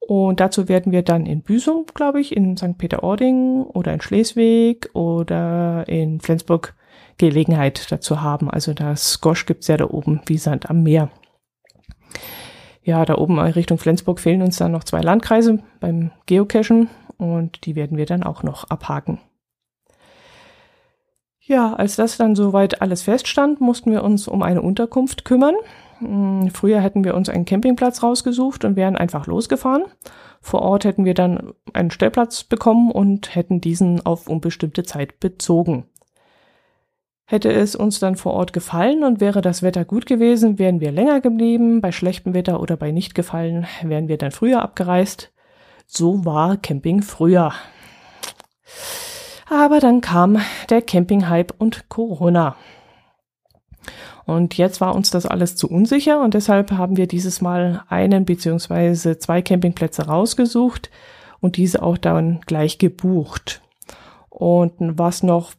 Und 0.00 0.40
dazu 0.40 0.68
werden 0.68 0.92
wir 0.92 1.02
dann 1.02 1.24
in 1.24 1.42
Büsum, 1.42 1.86
glaube 1.94 2.20
ich, 2.20 2.36
in 2.36 2.56
St. 2.56 2.76
Peter-Ording 2.76 3.62
oder 3.62 3.94
in 3.94 4.00
Schleswig 4.00 4.94
oder 4.94 5.84
in 5.88 6.20
Flensburg 6.20 6.74
Gelegenheit 7.16 7.90
dazu 7.92 8.20
haben. 8.20 8.50
Also 8.50 8.74
das 8.74 9.20
Gosch 9.20 9.46
gibt's 9.46 9.68
ja 9.68 9.76
da 9.76 9.88
oben 9.88 10.20
wie 10.26 10.38
Sand 10.38 10.68
am 10.68 10.82
Meer 10.82 11.10
ja, 12.82 13.04
da 13.04 13.16
oben 13.16 13.38
Richtung 13.38 13.78
Flensburg 13.78 14.20
fehlen 14.20 14.42
uns 14.42 14.56
dann 14.56 14.72
noch 14.72 14.84
zwei 14.84 15.00
Landkreise 15.00 15.58
beim 15.80 16.10
Geocachen 16.26 16.88
und 17.18 17.66
die 17.66 17.76
werden 17.76 17.98
wir 17.98 18.06
dann 18.06 18.22
auch 18.22 18.42
noch 18.42 18.64
abhaken. 18.64 19.20
Ja, 21.40 21.74
als 21.74 21.96
das 21.96 22.16
dann 22.16 22.36
soweit 22.36 22.80
alles 22.80 23.02
feststand, 23.02 23.60
mussten 23.60 23.90
wir 23.90 24.04
uns 24.04 24.28
um 24.28 24.42
eine 24.42 24.62
Unterkunft 24.62 25.24
kümmern. 25.24 25.56
Hm, 25.98 26.50
früher 26.50 26.80
hätten 26.80 27.04
wir 27.04 27.14
uns 27.14 27.28
einen 27.28 27.44
Campingplatz 27.44 28.02
rausgesucht 28.02 28.64
und 28.64 28.76
wären 28.76 28.96
einfach 28.96 29.26
losgefahren. 29.26 29.84
Vor 30.40 30.62
Ort 30.62 30.84
hätten 30.84 31.04
wir 31.04 31.14
dann 31.14 31.52
einen 31.74 31.90
Stellplatz 31.90 32.44
bekommen 32.44 32.90
und 32.90 33.34
hätten 33.34 33.60
diesen 33.60 34.04
auf 34.06 34.28
unbestimmte 34.28 34.84
Zeit 34.84 35.20
bezogen. 35.20 35.89
Hätte 37.30 37.52
es 37.52 37.76
uns 37.76 38.00
dann 38.00 38.16
vor 38.16 38.34
Ort 38.34 38.52
gefallen 38.52 39.04
und 39.04 39.20
wäre 39.20 39.40
das 39.40 39.62
Wetter 39.62 39.84
gut 39.84 40.04
gewesen, 40.04 40.58
wären 40.58 40.80
wir 40.80 40.90
länger 40.90 41.20
geblieben, 41.20 41.80
bei 41.80 41.92
schlechtem 41.92 42.34
Wetter 42.34 42.60
oder 42.60 42.76
bei 42.76 42.90
nicht 42.90 43.14
gefallen 43.14 43.68
wären 43.84 44.08
wir 44.08 44.18
dann 44.18 44.32
früher 44.32 44.62
abgereist. 44.62 45.30
So 45.86 46.24
war 46.24 46.56
Camping 46.56 47.02
früher. 47.02 47.52
Aber 49.48 49.78
dann 49.78 50.00
kam 50.00 50.40
der 50.70 50.82
Camping-Hype 50.82 51.54
und 51.56 51.88
Corona. 51.88 52.56
Und 54.26 54.58
jetzt 54.58 54.80
war 54.80 54.96
uns 54.96 55.12
das 55.12 55.24
alles 55.24 55.54
zu 55.54 55.70
unsicher 55.70 56.20
und 56.20 56.34
deshalb 56.34 56.72
haben 56.72 56.96
wir 56.96 57.06
dieses 57.06 57.40
Mal 57.40 57.84
einen 57.88 58.24
beziehungsweise 58.24 59.18
zwei 59.18 59.40
Campingplätze 59.40 60.06
rausgesucht 60.08 60.90
und 61.38 61.56
diese 61.56 61.84
auch 61.84 61.96
dann 61.96 62.40
gleich 62.40 62.78
gebucht. 62.78 63.62
Und 64.28 64.98
was 64.98 65.22
noch 65.22 65.52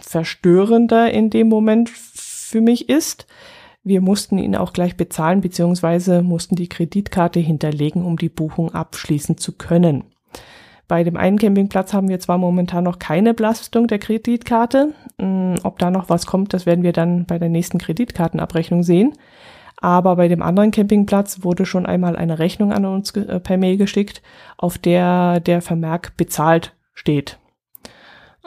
verstörender 0.00 1.10
in 1.10 1.30
dem 1.30 1.48
Moment 1.48 1.88
für 1.88 2.60
mich 2.60 2.88
ist, 2.88 3.26
wir 3.84 4.00
mussten 4.00 4.38
ihn 4.38 4.56
auch 4.56 4.72
gleich 4.72 4.96
bezahlen, 4.96 5.40
beziehungsweise 5.40 6.22
mussten 6.22 6.56
die 6.56 6.68
Kreditkarte 6.68 7.40
hinterlegen, 7.40 8.04
um 8.04 8.18
die 8.18 8.28
Buchung 8.28 8.74
abschließen 8.74 9.38
zu 9.38 9.52
können. 9.52 10.04
Bei 10.88 11.04
dem 11.04 11.16
einen 11.16 11.38
Campingplatz 11.38 11.92
haben 11.92 12.08
wir 12.08 12.18
zwar 12.18 12.38
momentan 12.38 12.84
noch 12.84 12.98
keine 12.98 13.34
Belastung 13.34 13.86
der 13.86 13.98
Kreditkarte. 13.98 14.94
Hm, 15.18 15.56
ob 15.62 15.78
da 15.78 15.90
noch 15.90 16.08
was 16.08 16.26
kommt, 16.26 16.54
das 16.54 16.66
werden 16.66 16.82
wir 16.82 16.92
dann 16.92 17.26
bei 17.26 17.38
der 17.38 17.50
nächsten 17.50 17.78
Kreditkartenabrechnung 17.78 18.82
sehen. 18.82 19.12
Aber 19.80 20.16
bei 20.16 20.28
dem 20.28 20.42
anderen 20.42 20.70
Campingplatz 20.70 21.42
wurde 21.42 21.64
schon 21.64 21.86
einmal 21.86 22.16
eine 22.16 22.38
Rechnung 22.38 22.72
an 22.72 22.84
uns 22.84 23.12
äh, 23.12 23.38
per 23.38 23.58
Mail 23.58 23.76
geschickt, 23.76 24.22
auf 24.56 24.76
der 24.76 25.40
der 25.40 25.62
Vermerk 25.62 26.16
bezahlt 26.16 26.74
steht. 26.94 27.38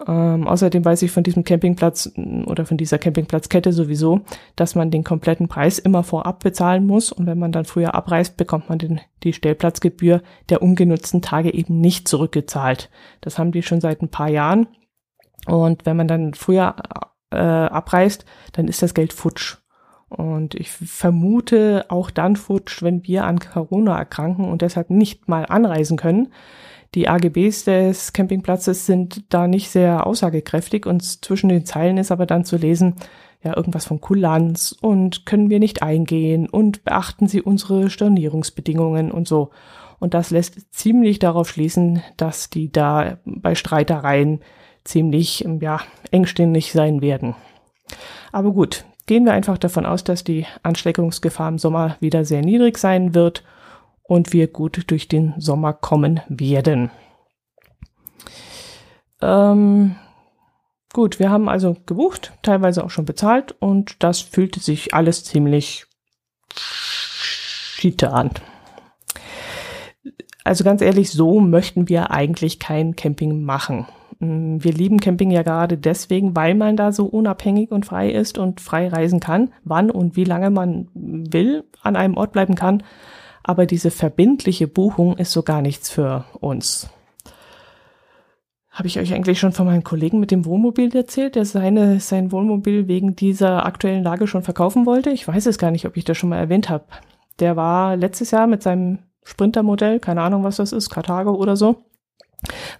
Ähm, 0.08 0.48
außerdem 0.48 0.84
weiß 0.84 1.01
ich 1.03 1.12
von 1.12 1.24
diesem 1.24 1.43
Campingplatz 1.43 2.12
mm, 2.15 2.43
oder 2.46 2.65
von 2.65 2.77
dieser 2.77 2.98
Campingplatzkette 2.98 3.72
sowieso, 3.72 4.22
dass 4.55 4.75
man 4.75 4.91
den 4.91 5.03
kompletten 5.03 5.48
Preis 5.48 5.79
immer 5.79 6.03
vorab 6.03 6.39
bezahlen 6.39 6.86
muss 6.86 7.12
und 7.12 7.27
wenn 7.27 7.38
man 7.38 7.51
dann 7.51 7.65
früher 7.65 7.93
abreist, 7.93 8.38
bekommt 8.38 8.70
man 8.70 8.79
den, 8.79 9.01
die 9.24 9.34
Stellplatzgebühr 9.34 10.22
der 10.50 10.62
ungenutzten 10.62 11.22
Tage 11.22 11.53
eben 11.53 11.79
nicht 11.79 12.08
zurückgezahlt. 12.08 12.89
Das 13.22 13.38
haben 13.38 13.51
die 13.51 13.63
schon 13.63 13.81
seit 13.81 14.01
ein 14.01 14.10
paar 14.10 14.29
Jahren 14.29 14.67
und 15.48 15.86
wenn 15.86 15.98
man 15.98 16.08
dann 16.08 16.34
früher 16.34 16.75
äh, 17.31 17.38
abreist, 17.38 18.25
dann 18.53 18.67
ist 18.67 18.81
das 18.81 18.93
Geld 18.93 19.13
futsch. 19.13 19.58
Und 20.10 20.55
ich 20.55 20.70
vermute 20.70 21.86
auch 21.88 22.12
dann 22.12 22.36
futsch, 22.36 22.84
wenn 22.84 23.08
wir 23.08 23.24
an 23.24 23.39
Corona 23.39 23.98
erkranken 23.98 24.43
und 24.46 24.62
deshalb 24.62 24.89
nicht 24.89 25.29
mal 25.29 25.46
anreisen 25.46 25.96
können, 25.96 26.34
die 26.93 27.07
AGBs 27.07 27.63
des 27.65 28.13
Campingplatzes 28.13 28.86
sind 28.86 29.24
da 29.29 29.48
nicht 29.48 29.69
sehr 29.69 30.05
aussagekräftig 30.05 30.86
und 30.86 31.03
zwischen 31.03 31.50
den 31.50 31.65
Zeilen 31.65 31.98
ist 31.98 32.12
aber 32.12 32.25
dann 32.25 32.43
zu 32.43 32.57
lesen, 32.57 32.95
ja, 33.43 33.55
irgendwas 33.55 33.86
von 33.86 34.01
Kulanz 34.01 34.75
und 34.81 35.25
können 35.25 35.50
wir 35.50 35.60
nicht 35.60 35.81
eingehen 35.81 36.48
und 36.48 36.83
beachten 36.83 37.27
Sie 37.27 37.41
unsere 37.41 37.89
Stornierungsbedingungen 37.89 39.12
und 39.12 39.27
so. 39.27 39.50
Und 40.00 40.13
das 40.13 40.31
lässt 40.31 40.74
ziemlich 40.74 41.19
darauf 41.19 41.50
schließen, 41.50 42.03
dass 42.17 42.50
die 42.50 42.71
da 42.71 43.17
bei 43.25 43.55
Streitereien 43.55 44.41
ziemlich, 44.83 45.45
ja, 45.60 45.79
engstirnig 46.12 46.71
sein 46.71 47.01
werden. 47.01 47.36
Aber 48.31 48.51
gut, 48.51 48.86
gehen 49.05 49.25
wir 49.25 49.33
einfach 49.33 49.57
davon 49.57 49.86
aus, 49.86 50.03
dass 50.03 50.24
die 50.24 50.45
Ansteckungsgefahr 50.63 51.50
im 51.50 51.57
Sommer 51.57 51.98
wieder 52.00 52.25
sehr 52.25 52.41
niedrig 52.41 52.77
sein 52.77 53.15
wird 53.15 53.43
und 54.11 54.33
wir 54.33 54.47
gut 54.47 54.83
durch 54.91 55.07
den 55.07 55.35
Sommer 55.37 55.71
kommen 55.71 56.19
werden. 56.27 56.91
Ähm, 59.21 59.95
gut, 60.91 61.17
wir 61.17 61.29
haben 61.29 61.47
also 61.47 61.77
gebucht, 61.85 62.33
teilweise 62.41 62.83
auch 62.83 62.89
schon 62.89 63.05
bezahlt 63.05 63.55
und 63.61 64.03
das 64.03 64.19
fühlte 64.19 64.59
sich 64.59 64.93
alles 64.93 65.23
ziemlich 65.23 65.85
schiete 66.53 68.11
an. 68.11 68.31
Also 70.43 70.65
ganz 70.65 70.81
ehrlich, 70.81 71.11
so 71.11 71.39
möchten 71.39 71.87
wir 71.87 72.11
eigentlich 72.11 72.59
kein 72.59 72.97
Camping 72.97 73.45
machen. 73.45 73.87
Mm, 74.19 74.57
wir 74.59 74.73
lieben 74.73 74.99
Camping 74.99 75.31
ja 75.31 75.43
gerade 75.43 75.77
deswegen, 75.77 76.35
weil 76.35 76.53
man 76.55 76.75
da 76.75 76.91
so 76.91 77.05
unabhängig 77.05 77.71
und 77.71 77.85
frei 77.85 78.11
ist 78.11 78.37
und 78.37 78.59
frei 78.59 78.89
reisen 78.89 79.21
kann, 79.21 79.53
wann 79.63 79.89
und 79.89 80.17
wie 80.17 80.25
lange 80.25 80.49
man 80.49 80.89
will, 80.93 81.63
an 81.81 81.95
einem 81.95 82.17
Ort 82.17 82.33
bleiben 82.33 82.55
kann 82.55 82.83
aber 83.43 83.65
diese 83.65 83.91
verbindliche 83.91 84.67
Buchung 84.67 85.17
ist 85.17 85.31
so 85.31 85.43
gar 85.43 85.62
nichts 85.62 85.89
für 85.89 86.25
uns. 86.39 86.89
Habe 88.69 88.88
ich 88.88 89.00
euch 89.00 89.13
eigentlich 89.13 89.38
schon 89.38 89.51
von 89.51 89.65
meinem 89.65 89.83
Kollegen 89.83 90.19
mit 90.19 90.31
dem 90.31 90.45
Wohnmobil 90.45 90.95
erzählt, 90.95 91.36
der 91.36 91.43
seine, 91.43 92.00
sein 92.00 92.31
Wohnmobil 92.31 92.88
wegen 92.88 93.17
dieser 93.17 93.65
aktuellen 93.65 94.03
Lage 94.03 94.27
schon 94.27 94.43
verkaufen 94.43 94.86
wollte? 94.86 95.10
Ich 95.10 95.27
weiß 95.27 95.45
es 95.45 95.57
gar 95.57 95.71
nicht, 95.71 95.86
ob 95.86 95.98
ich 95.98 96.05
das 96.05 96.17
schon 96.17 96.29
mal 96.29 96.38
erwähnt 96.38 96.69
habe. 96.69 96.86
Der 97.39 97.57
war 97.57 97.98
letztes 97.98 98.31
Jahr 98.31 98.48
mit 98.48 98.63
seinem 98.63 99.00
Sprintermodell, 99.24 100.00
keine 100.00 100.21
Ahnung, 100.21 100.43
was 100.43 100.55
das 100.55 100.71
ist, 100.71 100.89
Karthago 100.89 101.33
oder 101.33 101.57
so, 101.57 101.83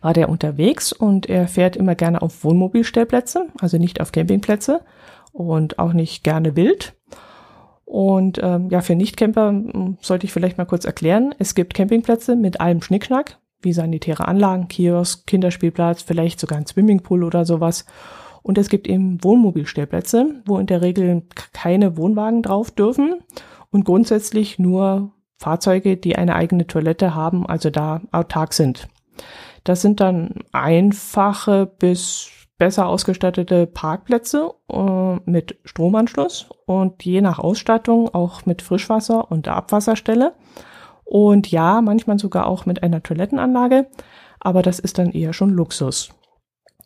war 0.02 0.14
der 0.14 0.30
unterwegs 0.30 0.94
und 0.94 1.28
er 1.28 1.48
fährt 1.48 1.76
immer 1.76 1.96
gerne 1.96 2.22
auf 2.22 2.44
Wohnmobilstellplätze, 2.44 3.48
also 3.60 3.78
nicht 3.78 4.02
auf 4.02 4.12
Campingplätze 4.12 4.82
und 5.34 5.78
auch 5.78 5.94
nicht 5.94 6.24
gerne 6.24 6.56
wild. 6.56 6.94
Und 7.92 8.40
ähm, 8.42 8.70
ja, 8.70 8.80
für 8.80 8.96
Nichtcamper 8.96 9.50
hm, 9.50 9.98
sollte 10.00 10.26
ich 10.26 10.32
vielleicht 10.32 10.58
mal 10.58 10.64
kurz 10.64 10.86
erklären. 10.86 11.36
Es 11.40 11.56
gibt 11.56 11.74
Campingplätze 11.74 12.38
mit 12.38 12.62
allem 12.62 12.82
Schnickschnack, 12.82 13.38
wie 13.62 13.74
sanitäre 13.74 14.30
Anlagen, 14.30 14.70
Kiosk, 14.70 15.28
Kinderspielplatz, 15.28 16.02
vielleicht 16.02 16.40
sogar 16.40 16.58
ein 16.58 16.66
Swimmingpool 16.66 17.22
oder 17.26 17.44
sowas. 17.44 17.86
Und 18.44 18.58
es 18.58 18.70
gibt 18.70 18.88
eben 18.88 19.22
Wohnmobilstellplätze, 19.22 20.42
wo 20.46 20.58
in 20.58 20.68
der 20.68 20.82
Regel 20.82 21.24
keine 21.52 21.98
Wohnwagen 21.98 22.44
drauf 22.44 22.72
dürfen 22.72 23.16
und 23.72 23.84
grundsätzlich 23.84 24.58
nur 24.58 25.12
Fahrzeuge, 25.36 25.98
die 25.98 26.16
eine 26.16 26.36
eigene 26.36 26.68
Toilette 26.68 27.14
haben, 27.14 27.46
also 27.46 27.70
da 27.70 28.00
autark 28.14 28.54
sind. 28.54 28.88
Das 29.66 29.82
sind 29.82 30.00
dann 30.00 30.36
einfache 30.54 31.66
bis 31.66 32.30
besser 32.62 32.86
ausgestattete 32.86 33.66
Parkplätze 33.66 34.52
äh, 34.72 35.16
mit 35.26 35.58
Stromanschluss 35.66 36.48
und 36.68 37.04
je 37.04 37.20
nach 37.20 37.40
Ausstattung 37.40 38.14
auch 38.14 38.46
mit 38.46 38.62
Frischwasser 38.62 39.32
und 39.32 39.48
Abwasserstelle. 39.48 40.36
Und 41.04 41.50
ja, 41.50 41.82
manchmal 41.82 42.20
sogar 42.20 42.46
auch 42.46 42.68
mit 42.68 42.84
einer 42.84 43.02
Toilettenanlage, 43.02 43.88
aber 44.40 44.62
das 44.62 44.78
ist 44.78 45.00
dann 45.00 45.10
eher 45.10 45.34
schon 45.34 45.50
Luxus. 45.50 46.14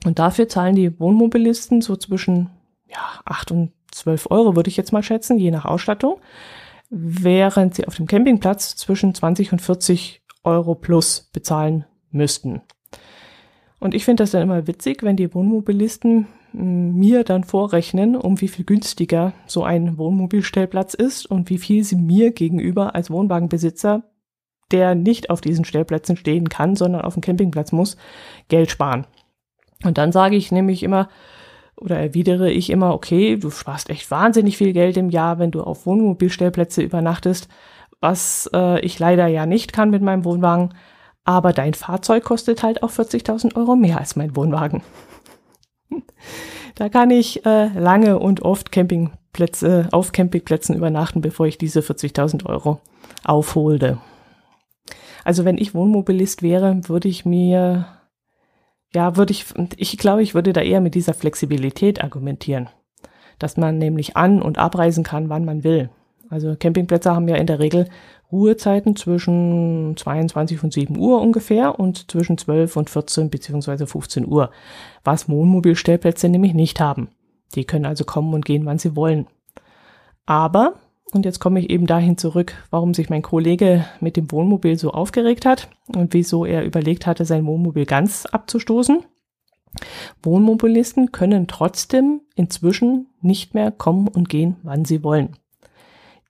Und 0.05 0.17
dafür 0.17 0.47
zahlen 0.47 0.77
die 0.77 0.97
Wohnmobilisten 0.97 1.81
so 1.81 1.97
zwischen 1.97 2.51
ja, 2.87 3.19
8 3.25 3.51
und 3.51 3.73
12 3.91 4.31
Euro, 4.31 4.55
würde 4.55 4.69
ich 4.69 4.77
jetzt 4.77 4.93
mal 4.93 5.03
schätzen, 5.03 5.37
je 5.37 5.51
nach 5.51 5.65
Ausstattung, 5.65 6.21
während 6.89 7.75
sie 7.75 7.85
auf 7.85 7.95
dem 7.95 8.07
Campingplatz 8.07 8.77
zwischen 8.77 9.13
20 9.13 9.51
und 9.51 9.61
40 9.61 10.23
Euro 10.45 10.73
plus 10.73 11.29
bezahlen 11.33 11.83
müssten. 12.11 12.61
Und 13.85 13.93
ich 13.93 14.03
finde 14.03 14.23
das 14.23 14.31
dann 14.31 14.41
immer 14.41 14.65
witzig, 14.65 15.03
wenn 15.03 15.15
die 15.15 15.31
Wohnmobilisten 15.31 16.25
hm, 16.53 16.95
mir 16.95 17.23
dann 17.23 17.43
vorrechnen, 17.43 18.15
um 18.15 18.41
wie 18.41 18.47
viel 18.47 18.65
günstiger 18.65 19.33
so 19.45 19.63
ein 19.63 19.99
Wohnmobilstellplatz 19.99 20.95
ist 20.95 21.27
und 21.27 21.51
wie 21.51 21.59
viel 21.59 21.83
sie 21.83 21.95
mir 21.95 22.31
gegenüber 22.31 22.95
als 22.95 23.11
Wohnwagenbesitzer, 23.11 24.01
der 24.71 24.95
nicht 24.95 25.29
auf 25.29 25.39
diesen 25.39 25.65
Stellplätzen 25.65 26.17
stehen 26.17 26.49
kann, 26.49 26.75
sondern 26.75 27.03
auf 27.03 27.13
dem 27.13 27.21
Campingplatz 27.21 27.71
muss, 27.71 27.95
Geld 28.47 28.71
sparen. 28.71 29.05
Und 29.83 29.99
dann 29.99 30.11
sage 30.11 30.35
ich 30.35 30.51
nämlich 30.51 30.81
immer, 30.81 31.07
oder 31.77 31.99
erwidere 31.99 32.49
ich 32.49 32.71
immer, 32.71 32.91
okay, 32.91 33.37
du 33.37 33.51
sparst 33.51 33.91
echt 33.91 34.09
wahnsinnig 34.09 34.57
viel 34.57 34.73
Geld 34.73 34.97
im 34.97 35.11
Jahr, 35.11 35.37
wenn 35.37 35.51
du 35.51 35.61
auf 35.61 35.85
Wohnmobilstellplätze 35.85 36.81
übernachtest, 36.81 37.49
was 38.01 38.49
äh, 38.51 38.79
ich 38.79 38.97
leider 38.97 39.27
ja 39.27 39.45
nicht 39.45 39.73
kann 39.73 39.91
mit 39.91 40.01
meinem 40.01 40.25
Wohnwagen. 40.25 40.73
Aber 41.25 41.53
dein 41.53 41.73
Fahrzeug 41.73 42.23
kostet 42.23 42.63
halt 42.63 42.83
auch 42.83 42.91
40.000 42.91 43.55
Euro 43.55 43.75
mehr 43.75 43.97
als 43.99 44.15
mein 44.15 44.35
Wohnwagen. 44.35 44.83
Da 46.75 46.89
kann 46.89 47.09
ich 47.09 47.45
äh, 47.45 47.67
lange 47.67 48.19
und 48.19 48.41
oft 48.41 48.71
Campingplätze, 48.71 49.87
auf 49.91 50.11
Campingplätzen 50.11 50.75
übernachten, 50.75 51.21
bevor 51.21 51.47
ich 51.47 51.57
diese 51.57 51.79
40.000 51.79 52.45
Euro 52.45 52.81
aufholte. 53.23 53.99
Also 55.23 55.45
wenn 55.45 55.57
ich 55.57 55.73
Wohnmobilist 55.73 56.43
wäre, 56.43 56.87
würde 56.89 57.07
ich 57.07 57.25
mir, 57.25 57.87
ja, 58.93 59.15
würde 59.15 59.31
ich, 59.31 59.45
ich 59.77 59.97
glaube, 59.97 60.21
ich 60.21 60.35
würde 60.35 60.53
da 60.53 60.61
eher 60.61 60.81
mit 60.81 60.95
dieser 60.95 61.13
Flexibilität 61.13 62.03
argumentieren. 62.03 62.69
Dass 63.39 63.57
man 63.57 63.77
nämlich 63.77 64.15
an- 64.17 64.41
und 64.41 64.57
abreisen 64.57 65.03
kann, 65.03 65.29
wann 65.29 65.45
man 65.45 65.63
will. 65.63 65.89
Also 66.29 66.55
Campingplätze 66.55 67.13
haben 67.13 67.27
ja 67.27 67.35
in 67.35 67.47
der 67.47 67.59
Regel 67.59 67.87
Ruhezeiten 68.31 68.95
zwischen 68.95 69.95
22 69.97 70.63
und 70.63 70.73
7 70.73 70.97
Uhr 70.97 71.21
ungefähr 71.21 71.79
und 71.79 72.11
zwischen 72.11 72.37
12 72.37 72.75
und 72.75 72.89
14 72.89 73.29
beziehungsweise 73.29 73.87
15 73.87 74.27
Uhr, 74.27 74.51
was 75.03 75.29
Wohnmobilstellplätze 75.29 76.29
nämlich 76.29 76.53
nicht 76.53 76.79
haben. 76.79 77.09
Die 77.53 77.65
können 77.65 77.85
also 77.85 78.03
kommen 78.03 78.33
und 78.33 78.45
gehen, 78.45 78.65
wann 78.65 78.79
sie 78.79 78.95
wollen. 78.95 79.27
Aber, 80.25 80.73
und 81.11 81.25
jetzt 81.25 81.39
komme 81.39 81.59
ich 81.59 81.69
eben 81.69 81.85
dahin 81.85 82.17
zurück, 82.17 82.53
warum 82.71 82.93
sich 82.93 83.09
mein 83.09 83.21
Kollege 83.21 83.85
mit 83.99 84.17
dem 84.17 84.31
Wohnmobil 84.31 84.77
so 84.77 84.91
aufgeregt 84.91 85.45
hat 85.45 85.69
und 85.95 86.13
wieso 86.13 86.45
er 86.45 86.65
überlegt 86.65 87.05
hatte, 87.05 87.25
sein 87.25 87.45
Wohnmobil 87.45 87.85
ganz 87.85 88.25
abzustoßen. 88.25 89.03
Wohnmobilisten 90.23 91.11
können 91.11 91.47
trotzdem 91.47 92.21
inzwischen 92.35 93.07
nicht 93.21 93.53
mehr 93.53 93.71
kommen 93.71 94.07
und 94.07 94.29
gehen, 94.29 94.55
wann 94.63 94.85
sie 94.85 95.03
wollen. 95.03 95.37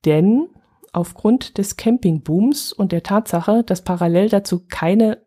Denn 0.04 0.48
aufgrund 0.96 1.58
des 1.58 1.78
Campingbooms 1.78 2.74
und 2.74 2.92
der 2.92 3.04
Tatsache, 3.04 3.64
dass 3.64 3.84
parallel 3.84 4.30
dazu 4.30 4.64
keine 4.68 5.25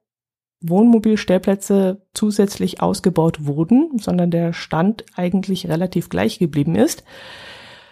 Wohnmobilstellplätze 0.61 2.03
zusätzlich 2.15 2.81
ausgebaut 2.83 3.47
wurden, 3.47 3.99
sondern 3.99 4.31
der 4.31 4.53
Stand 4.53 5.05
eigentlich 5.15 5.69
relativ 5.69 6.09
gleich 6.09 6.39
geblieben 6.39 6.75
ist, 6.75 7.05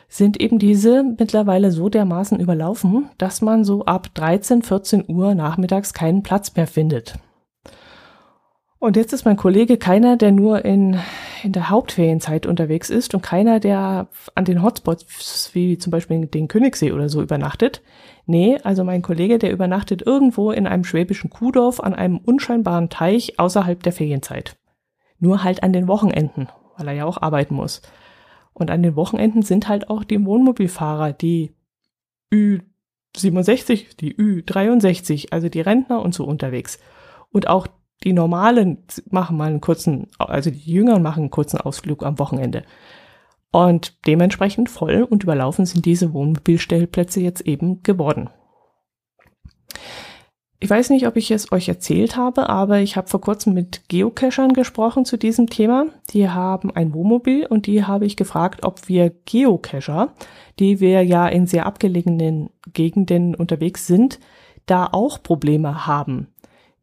sind 0.09 0.41
eben 0.41 0.59
diese 0.59 1.03
mittlerweile 1.03 1.71
so 1.71 1.89
dermaßen 1.89 2.41
überlaufen, 2.41 3.11
dass 3.19 3.43
man 3.43 3.65
so 3.65 3.85
ab 3.85 4.09
13, 4.15 4.63
14 4.63 5.05
Uhr 5.09 5.35
nachmittags 5.35 5.93
keinen 5.93 6.23
Platz 6.23 6.55
mehr 6.57 6.67
findet. 6.67 7.19
Und 8.79 8.97
jetzt 8.97 9.13
ist 9.13 9.25
mein 9.25 9.37
Kollege 9.37 9.79
keiner, 9.79 10.17
der 10.17 10.33
nur 10.33 10.65
in, 10.65 10.99
in 11.43 11.53
der 11.53 11.71
Hauptferienzeit 11.71 12.45
unterwegs 12.45 12.91
ist 12.91 13.15
und 13.15 13.23
keiner, 13.23 13.59
der 13.59 14.09
an 14.35 14.45
den 14.45 14.63
Hotspots 14.63 15.51
wie 15.55 15.79
zum 15.79 15.91
Beispiel 15.91 16.27
den 16.27 16.47
Königssee 16.47 16.93
oder 16.93 17.09
so 17.09 17.23
übernachtet. 17.23 17.83
Nee, 18.27 18.59
also 18.65 18.85
mein 18.85 19.03
Kollege, 19.03 19.39
der 19.39 19.53
übernachtet 19.53 20.03
irgendwo 20.03 20.51
in 20.51 20.67
einem 20.67 20.85
schwäbischen 20.85 21.31
Kuhdorf 21.31 21.81
an 21.81 21.95
einem 21.95 22.19
unscheinbaren 22.19 22.91
Teich 22.91 23.39
außerhalb 23.39 23.83
der 23.83 23.93
Ferienzeit. 23.93 24.57
Nur 25.21 25.43
halt 25.43 25.63
an 25.63 25.73
den 25.73 25.89
Wochenenden, 25.89 26.49
weil 26.77 26.89
er 26.89 26.95
ja 26.95 27.05
auch 27.07 27.23
arbeiten 27.23 27.55
muss. 27.55 27.81
Und 28.53 28.71
an 28.71 28.83
den 28.83 28.97
Wochenenden 28.97 29.43
sind 29.43 29.69
halt 29.69 29.89
auch 29.89 30.05
die 30.05 30.23
Wohnmobilfahrer, 30.23 31.13
die 31.13 31.53
Ü67, 32.33 33.97
die 33.97 34.15
Ü63, 34.17 35.29
also 35.31 35.49
die 35.49 35.61
Rentner 35.61 36.03
und 36.03 36.15
so 36.15 36.25
unterwegs. 36.25 36.79
Und 37.31 37.49
auch 37.49 37.67
die 38.05 38.13
Normalen 38.13 38.79
machen 39.11 39.37
mal 39.37 39.49
einen 39.49 39.61
kurzen, 39.61 40.09
also 40.19 40.51
die 40.51 40.71
Jüngeren 40.71 41.03
machen 41.03 41.25
einen 41.25 41.31
kurzen 41.31 41.61
Ausflug 41.61 42.05
am 42.05 42.19
Wochenende. 42.19 42.65
Und 43.51 44.07
dementsprechend 44.07 44.69
voll 44.69 45.03
und 45.03 45.23
überlaufen 45.23 45.67
sind 45.67 45.87
diese 45.87 46.13
Wohnmobilstellplätze 46.13 47.21
jetzt 47.21 47.41
eben 47.43 47.83
geworden. 47.83 48.29
Ich 50.59 50.71
weiß 50.71 50.91
nicht, 50.91 51.07
ob 51.07 51.17
ich 51.17 51.31
es 51.31 51.53
euch 51.53 51.69
erzählt 51.69 52.17
habe, 52.17 52.49
aber 52.49 52.81
ich 52.81 52.97
habe 52.97 53.09
vor 53.09 53.21
kurzem 53.21 53.53
mit 53.53 53.89
Geocachern 53.89 54.55
gesprochen 54.55 55.05
zu 55.05 55.19
diesem 55.19 55.49
Thema. 55.49 55.87
Die 56.11 56.31
haben 56.31 56.75
ein 56.75 56.95
Wohnmobil 56.95 57.47
und 57.47 57.67
die 57.67 57.85
habe 57.85 58.07
ich 58.07 58.17
gefragt, 58.17 58.65
ob 58.65 58.89
wir 58.89 59.11
Geocacher, 59.27 60.15
die 60.59 60.81
wir 60.81 61.03
ja 61.05 61.29
in 61.29 61.47
sehr 61.47 61.67
abgelegenen 61.67 62.51
Gegenden 62.73 63.35
unterwegs 63.35 63.87
sind, 63.87 64.19
da 64.65 64.89
auch 64.91 65.23
Probleme 65.23 65.87
haben. 65.87 66.29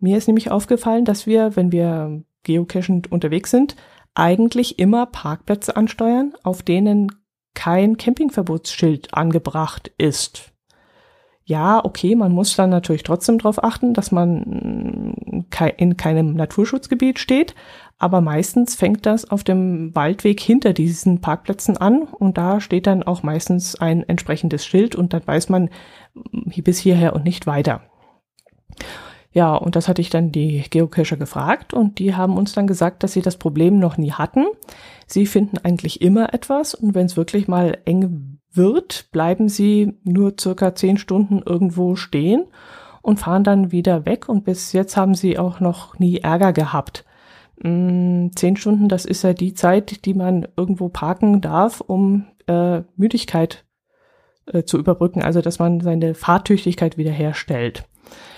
Mir 0.04 0.18
ist 0.18 0.28
nämlich 0.28 0.52
aufgefallen, 0.52 1.06
dass 1.06 1.28
wir, 1.28 1.56
wenn 1.56 1.72
wir 1.72 2.24
geocachend 2.44 3.10
unterwegs 3.10 3.52
sind, 3.52 3.78
eigentlich 4.16 4.78
immer 4.78 5.06
Parkplätze 5.06 5.78
ansteuern, 5.78 6.34
auf 6.44 6.62
denen 6.62 7.10
kein 7.54 7.96
Campingverbotsschild 7.96 9.14
angebracht 9.14 9.94
ist. 9.98 10.52
Ja, 11.46 11.84
okay, 11.86 12.16
man 12.16 12.34
muss 12.34 12.54
dann 12.58 12.70
natürlich 12.70 13.04
trotzdem 13.04 13.38
darauf 13.38 13.64
achten, 13.64 13.94
dass 13.94 14.12
man 14.12 15.16
in 15.78 15.96
keinem 15.96 16.34
Naturschutzgebiet 16.34 17.18
steht, 17.18 17.56
aber 17.98 18.20
meistens 18.20 18.76
fängt 18.76 19.06
das 19.06 19.32
auf 19.32 19.46
dem 19.46 19.96
Waldweg 19.96 20.42
hinter 20.42 20.74
diesen 20.74 21.22
Parkplätzen 21.22 21.78
an 21.78 22.02
und 22.02 22.38
da 22.38 22.60
steht 22.60 22.88
dann 22.88 23.04
auch 23.04 23.24
meistens 23.24 23.76
ein 23.76 24.04
entsprechendes 24.04 24.66
Schild 24.66 24.98
und 24.98 25.14
dann 25.14 25.26
weiß 25.26 25.48
man 25.48 25.70
bis 26.14 26.80
hierher 26.80 27.16
und 27.16 27.24
nicht 27.24 27.48
weiter. 27.48 27.84
Ja, 29.34 29.56
und 29.56 29.76
das 29.76 29.88
hatte 29.88 30.02
ich 30.02 30.12
dann 30.12 30.32
die 30.32 30.64
Geocacher 30.70 31.18
gefragt 31.18 31.74
und 31.74 31.98
die 31.98 32.16
haben 32.16 32.38
uns 32.38 32.54
dann 32.54 32.68
gesagt, 32.68 33.02
dass 33.04 33.14
sie 33.14 33.24
das 33.24 33.38
Problem 33.38 33.80
noch 33.80 33.98
nie 33.98 34.12
hatten. 34.12 34.46
Sie 35.08 35.26
finden 35.26 35.58
eigentlich 35.58 36.02
immer 36.02 36.34
etwas 36.36 36.76
und 36.76 36.94
wenn 36.94 37.08
es 37.08 37.18
wirklich 37.18 37.48
mal 37.48 37.80
eng 37.86 38.40
wird, 38.52 39.10
bleiben 39.12 39.50
sie 39.50 39.98
nur 40.04 40.36
circa 40.40 40.76
zehn 40.76 40.98
Stunden 40.98 41.42
irgendwo 41.44 41.96
stehen 41.96 42.46
und 43.02 43.20
fahren 43.20 43.44
dann 43.44 43.72
wieder 43.72 44.06
weg 44.06 44.30
und 44.30 44.46
bis 44.46 44.72
jetzt 44.72 44.96
haben 44.96 45.16
sie 45.16 45.40
auch 45.40 45.60
noch 45.60 45.98
nie 45.98 46.20
Ärger 46.20 46.54
gehabt. 46.54 47.04
Mm, 47.62 48.28
zehn 48.36 48.56
Stunden, 48.56 48.88
das 48.88 49.06
ist 49.06 49.24
ja 49.24 49.34
die 49.34 49.56
Zeit, 49.56 50.06
die 50.06 50.14
man 50.14 50.48
irgendwo 50.56 50.90
parken 50.90 51.42
darf, 51.42 51.82
um 51.82 52.28
äh, 52.46 52.82
Müdigkeit 52.96 53.66
äh, 54.46 54.64
zu 54.64 54.78
überbrücken, 54.78 55.24
also 55.24 55.42
dass 55.42 55.58
man 55.58 55.80
seine 55.80 56.14
Fahrtüchtigkeit 56.14 56.98
wiederherstellt. 56.98 57.86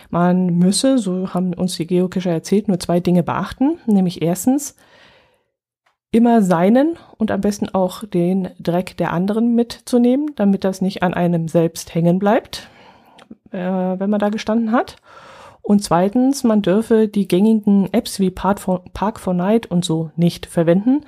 Man 0.09 0.57
müsse, 0.57 0.97
so 0.97 1.33
haben 1.33 1.53
uns 1.53 1.75
die 1.77 1.87
Geocacher 1.87 2.31
erzählt, 2.31 2.67
nur 2.67 2.79
zwei 2.79 2.99
Dinge 2.99 3.23
beachten, 3.23 3.77
nämlich 3.85 4.21
erstens 4.21 4.75
immer 6.11 6.41
seinen 6.41 6.97
und 7.17 7.29
am 7.29 7.41
besten 7.41 7.67
auch 7.69 8.05
den 8.05 8.49
Dreck 8.59 8.95
der 8.97 9.11
anderen 9.11 9.53
mitzunehmen, 9.53 10.31
damit 10.35 10.63
das 10.63 10.81
nicht 10.81 11.03
an 11.03 11.13
einem 11.13 11.49
selbst 11.49 11.93
hängen 11.93 12.19
bleibt, 12.19 12.69
äh, 13.51 13.57
wenn 13.59 14.09
man 14.09 14.19
da 14.19 14.29
gestanden 14.29 14.71
hat. 14.71 14.95
Und 15.61 15.83
zweitens, 15.83 16.43
man 16.43 16.61
dürfe 16.61 17.07
die 17.07 17.27
gängigen 17.27 17.91
Apps 17.91 18.19
wie 18.19 18.29
Park 18.29 18.59
for 18.61 19.33
Night 19.33 19.65
und 19.65 19.83
so 19.83 20.11
nicht 20.15 20.45
verwenden, 20.45 21.01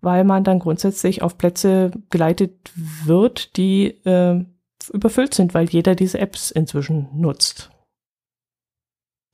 weil 0.00 0.24
man 0.24 0.44
dann 0.44 0.58
grundsätzlich 0.58 1.22
auf 1.22 1.38
Plätze 1.38 1.90
geleitet 2.10 2.72
wird, 2.74 3.56
die 3.56 3.88
äh, 4.06 4.44
überfüllt 4.92 5.34
sind, 5.34 5.54
weil 5.54 5.68
jeder 5.68 5.94
diese 5.94 6.18
Apps 6.18 6.50
inzwischen 6.50 7.08
nutzt. 7.14 7.70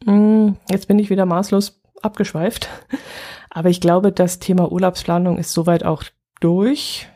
Hm, 0.05 0.57
jetzt 0.71 0.89
bin 0.89 0.99
ich 0.99 1.11
wieder 1.11 1.27
maßlos 1.27 1.81
abgeschweift. 2.03 2.69
Aber 3.51 3.69
ich 3.69 3.81
glaube, 3.81 4.13
das 4.13 4.39
Thema 4.41 4.71
Urlaubsplanung 4.71 5.39
ist 5.39 5.53
soweit 5.53 5.85
auch 5.85 6.03
durch. 6.41 7.09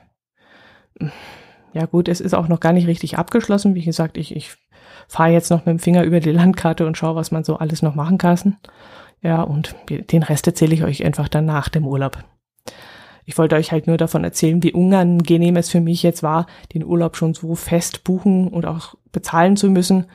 Ja 1.73 1.87
gut, 1.87 2.09
es 2.09 2.21
ist 2.21 2.35
auch 2.35 2.49
noch 2.49 2.61
gar 2.61 2.73
nicht 2.73 2.87
richtig 2.87 3.19
abgeschlossen. 3.19 3.75
Wie 3.75 3.85
gesagt, 3.85 4.17
ich, 4.17 4.35
ich 4.35 4.57
fahre 5.09 5.31
jetzt 5.31 5.51
noch 5.51 5.67
mit 5.67 5.69
dem 5.69 5.79
Finger 5.79 6.05
über 6.05 6.21
die 6.21 6.31
Landkarte 6.31 6.87
und 6.87 6.97
schaue, 6.97 7.17
was 7.17 7.31
man 7.31 7.45
so 7.45 7.57
alles 7.57 7.83
noch 7.83 7.95
machen 7.95 8.19
kann. 8.19 8.57
Ja, 9.21 9.43
und 9.43 9.75
den 9.89 10.23
Rest 10.23 10.47
erzähle 10.47 10.75
ich 10.75 10.85
euch 10.85 11.05
einfach 11.05 11.29
dann 11.29 11.45
nach 11.45 11.69
dem 11.69 11.87
Urlaub. 11.87 12.19
Ich 13.25 13.37
wollte 13.37 13.57
euch 13.57 13.73
halt 13.73 13.87
nur 13.87 13.97
davon 13.97 14.25
erzählen, 14.25 14.63
wie 14.63 14.73
unangenehm 14.73 15.57
es 15.57 15.71
für 15.71 15.81
mich 15.81 16.03
jetzt 16.03 16.23
war, 16.23 16.47
den 16.73 16.85
Urlaub 16.85 17.17
schon 17.17 17.35
so 17.35 17.55
fest 17.57 18.05
buchen 18.05 18.49
und 18.49 18.65
auch 18.65 18.95
bezahlen 19.13 19.57
zu 19.57 19.69
müssen 19.69 20.07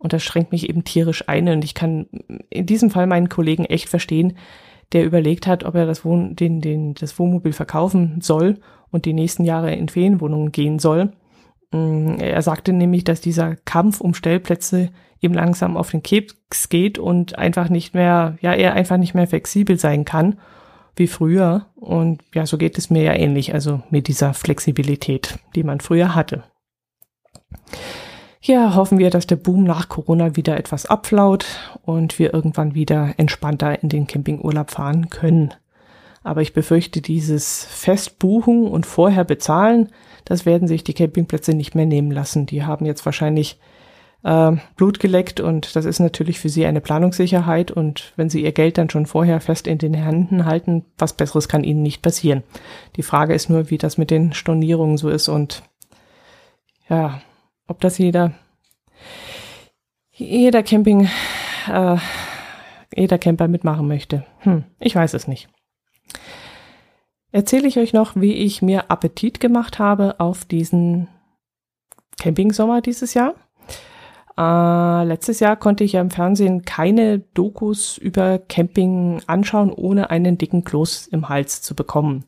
und 0.00 0.12
das 0.12 0.24
schränkt 0.24 0.50
mich 0.50 0.68
eben 0.68 0.82
tierisch 0.82 1.28
ein. 1.28 1.48
Und 1.48 1.62
ich 1.62 1.74
kann 1.74 2.06
in 2.48 2.66
diesem 2.66 2.90
Fall 2.90 3.06
meinen 3.06 3.28
Kollegen 3.28 3.66
echt 3.66 3.88
verstehen, 3.88 4.36
der 4.92 5.04
überlegt 5.04 5.46
hat, 5.46 5.62
ob 5.62 5.74
er 5.76 5.86
das, 5.86 6.04
Wohn 6.04 6.34
den, 6.34 6.60
den, 6.60 6.94
das 6.94 7.18
Wohnmobil 7.18 7.52
verkaufen 7.52 8.20
soll 8.20 8.58
und 8.90 9.04
die 9.04 9.12
nächsten 9.12 9.44
Jahre 9.44 9.72
in 9.74 9.88
Ferienwohnungen 9.88 10.52
gehen 10.52 10.78
soll. 10.78 11.12
Mm, 11.70 12.14
er 12.18 12.42
sagte 12.42 12.72
nämlich, 12.72 13.04
dass 13.04 13.20
dieser 13.20 13.56
Kampf 13.56 14.00
um 14.00 14.14
Stellplätze 14.14 14.88
ihm 15.20 15.34
langsam 15.34 15.76
auf 15.76 15.90
den 15.90 16.02
Keks 16.02 16.70
geht 16.70 16.98
und 16.98 17.38
einfach 17.38 17.68
nicht 17.68 17.94
mehr, 17.94 18.38
ja, 18.40 18.54
er 18.54 18.72
einfach 18.72 18.96
nicht 18.96 19.14
mehr 19.14 19.26
flexibel 19.26 19.78
sein 19.78 20.04
kann 20.04 20.38
wie 20.96 21.06
früher. 21.06 21.66
Und 21.76 22.22
ja, 22.34 22.46
so 22.46 22.58
geht 22.58 22.78
es 22.78 22.88
mir 22.88 23.02
ja 23.02 23.12
ähnlich, 23.12 23.52
also 23.52 23.82
mit 23.90 24.08
dieser 24.08 24.32
Flexibilität, 24.34 25.38
die 25.54 25.62
man 25.62 25.80
früher 25.80 26.14
hatte. 26.14 26.42
Ja, 28.42 28.74
hoffen 28.74 28.98
wir, 28.98 29.10
dass 29.10 29.26
der 29.26 29.36
Boom 29.36 29.64
nach 29.64 29.90
Corona 29.90 30.34
wieder 30.34 30.56
etwas 30.56 30.86
abflaut 30.86 31.44
und 31.82 32.18
wir 32.18 32.32
irgendwann 32.32 32.74
wieder 32.74 33.14
entspannter 33.18 33.82
in 33.82 33.90
den 33.90 34.06
Campingurlaub 34.06 34.70
fahren 34.70 35.10
können. 35.10 35.52
Aber 36.22 36.40
ich 36.40 36.54
befürchte, 36.54 37.02
dieses 37.02 37.64
Festbuchen 37.64 38.66
und 38.66 38.86
vorher 38.86 39.24
bezahlen, 39.24 39.90
das 40.24 40.46
werden 40.46 40.68
sich 40.68 40.84
die 40.84 40.94
Campingplätze 40.94 41.52
nicht 41.52 41.74
mehr 41.74 41.86
nehmen 41.86 42.10
lassen. 42.10 42.46
Die 42.46 42.64
haben 42.64 42.86
jetzt 42.86 43.04
wahrscheinlich 43.04 43.58
äh, 44.22 44.52
Blut 44.74 45.00
geleckt 45.00 45.40
und 45.40 45.76
das 45.76 45.84
ist 45.84 45.98
natürlich 45.98 46.40
für 46.40 46.48
sie 46.48 46.64
eine 46.64 46.80
Planungssicherheit 46.80 47.70
und 47.70 48.14
wenn 48.16 48.30
sie 48.30 48.42
ihr 48.42 48.52
Geld 48.52 48.78
dann 48.78 48.88
schon 48.88 49.04
vorher 49.04 49.40
fest 49.42 49.66
in 49.66 49.78
den 49.78 49.94
Händen 49.94 50.46
halten, 50.46 50.86
was 50.96 51.12
Besseres 51.12 51.48
kann 51.48 51.64
ihnen 51.64 51.82
nicht 51.82 52.00
passieren. 52.00 52.42
Die 52.96 53.02
Frage 53.02 53.34
ist 53.34 53.50
nur, 53.50 53.68
wie 53.68 53.78
das 53.78 53.98
mit 53.98 54.10
den 54.10 54.32
Stornierungen 54.32 54.96
so 54.96 55.10
ist 55.10 55.28
und 55.28 55.62
ja, 56.88 57.20
ob 57.70 57.80
das 57.80 57.98
jeder, 57.98 58.32
jeder 60.10 60.64
Camping, 60.64 61.08
äh, 61.68 61.96
jeder 62.94 63.16
Camper 63.16 63.46
mitmachen 63.46 63.86
möchte. 63.86 64.26
Hm, 64.40 64.64
ich 64.80 64.96
weiß 64.96 65.14
es 65.14 65.28
nicht. 65.28 65.48
Erzähle 67.30 67.68
ich 67.68 67.78
euch 67.78 67.92
noch, 67.92 68.16
wie 68.16 68.34
ich 68.34 68.60
mir 68.60 68.90
Appetit 68.90 69.38
gemacht 69.38 69.78
habe 69.78 70.18
auf 70.18 70.44
diesen 70.44 71.06
Campingsommer 72.18 72.80
dieses 72.80 73.14
Jahr. 73.14 73.34
Äh, 74.36 75.04
letztes 75.04 75.38
Jahr 75.38 75.54
konnte 75.54 75.84
ich 75.84 75.92
ja 75.92 76.00
im 76.00 76.10
Fernsehen 76.10 76.62
keine 76.62 77.20
Dokus 77.20 77.98
über 77.98 78.38
Camping 78.40 79.22
anschauen, 79.28 79.72
ohne 79.72 80.10
einen 80.10 80.38
dicken 80.38 80.64
Kloß 80.64 81.06
im 81.06 81.28
Hals 81.28 81.62
zu 81.62 81.76
bekommen. 81.76 82.24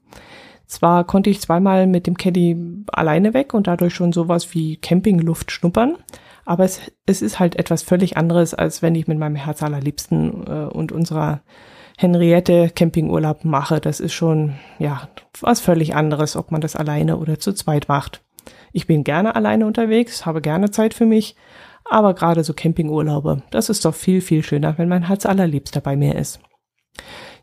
Zwar 0.73 1.05
konnte 1.05 1.29
ich 1.29 1.43
zweimal 1.43 1.87
mit 1.87 2.07
dem 2.07 2.17
Caddy 2.17 2.57
alleine 2.91 3.35
weg 3.35 3.53
und 3.53 3.67
dadurch 3.67 3.95
schon 3.95 4.15
sowas 4.15 4.55
wie 4.55 4.79
Campingluft 4.79 5.51
schnuppern, 5.53 5.99
aber 6.47 6.65
es, 6.65 6.81
es 7.05 7.21
ist 7.21 7.39
halt 7.39 7.57
etwas 7.57 7.83
völlig 7.83 8.17
anderes, 8.17 8.55
als 8.55 8.81
wenn 8.81 8.95
ich 8.95 9.07
mit 9.07 9.19
meinem 9.19 9.37
Herz 9.37 9.63
allerliebsten 9.63 10.47
äh, 10.47 10.65
und 10.73 10.91
unserer 10.91 11.43
Henriette 11.99 12.71
Campingurlaub 12.75 13.45
mache. 13.45 13.83
Das 13.83 14.01
ist 14.01 14.15
schon, 14.15 14.55
ja, 14.79 15.11
was 15.43 15.61
völlig 15.61 15.95
anderes, 15.95 16.37
ob 16.37 16.51
man 16.51 16.63
das 16.63 16.75
alleine 16.75 17.19
oder 17.19 17.39
zu 17.39 17.53
zweit 17.53 17.89
macht. 17.89 18.23
Ich 18.73 18.87
bin 18.87 19.05
gerne 19.05 19.37
alleine 19.37 19.67
unterwegs, 19.67 20.25
habe 20.25 20.41
gerne 20.41 20.71
Zeit 20.71 20.95
für 20.95 21.05
mich, 21.05 21.37
aber 21.85 22.15
gerade 22.15 22.45
so 22.45 22.55
Campingurlaube, 22.55 23.43
das 23.51 23.69
ist 23.69 23.85
doch 23.85 23.95
viel, 23.95 24.23
viel 24.23 24.43
schöner, 24.43 24.79
wenn 24.79 24.89
mein 24.89 25.09
Herz 25.09 25.27
allerliebster 25.27 25.83
bei 25.83 25.97
mir 25.97 26.17
ist. 26.17 26.41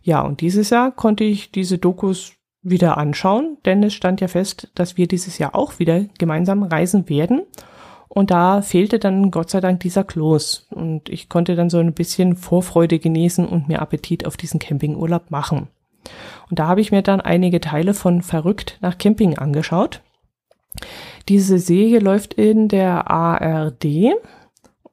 Ja, 0.02 0.22
und 0.22 0.42
dieses 0.42 0.72
Jahr 0.72 0.92
konnte 0.92 1.26
ich 1.26 1.52
diese 1.52 1.78
Dokus 1.78 2.38
wieder 2.62 2.98
anschauen, 2.98 3.58
denn 3.65 3.84
es 3.84 3.93
stand 3.93 4.22
ja 4.22 4.28
fest, 4.28 4.69
dass 4.76 4.98
wir 4.98 5.08
dieses 5.08 5.38
Jahr 5.38 5.56
auch 5.56 5.80
wieder 5.80 6.06
gemeinsam 6.17 6.63
reisen 6.63 7.08
werden. 7.10 7.43
Und 8.10 8.32
da 8.32 8.62
fehlte 8.62 8.98
dann 8.98 9.30
Gott 9.30 9.52
sei 9.52 9.62
Dank 9.62 9.80
dieser 9.82 10.04
Kloß. 10.04 10.67
Und 10.72 11.10
ich 11.10 11.30
konnte 11.30 11.56
dann 11.56 11.69
so 11.69 11.78
ein 11.78 11.93
bisschen 11.93 12.36
Vorfreude 12.36 13.00
genießen 13.00 13.45
und 13.45 13.67
mir 13.67 13.82
Appetit 13.82 14.26
auf 14.26 14.36
diesen 14.36 14.60
Campingurlaub 14.60 15.30
machen. 15.30 15.67
Und 16.50 16.60
da 16.60 16.67
habe 16.67 16.82
ich 16.82 16.91
mir 16.91 17.04
dann 17.04 17.22
einige 17.22 17.62
Teile 17.62 17.93
von 17.93 18.24
Verrückt 18.24 18.78
nach 18.82 18.98
Camping 18.98 19.38
angeschaut. 19.38 20.02
Diese 21.28 21.60
Serie 21.60 22.00
läuft 22.00 22.34
in 22.34 22.67
der 22.67 23.10
ARD 23.10 23.86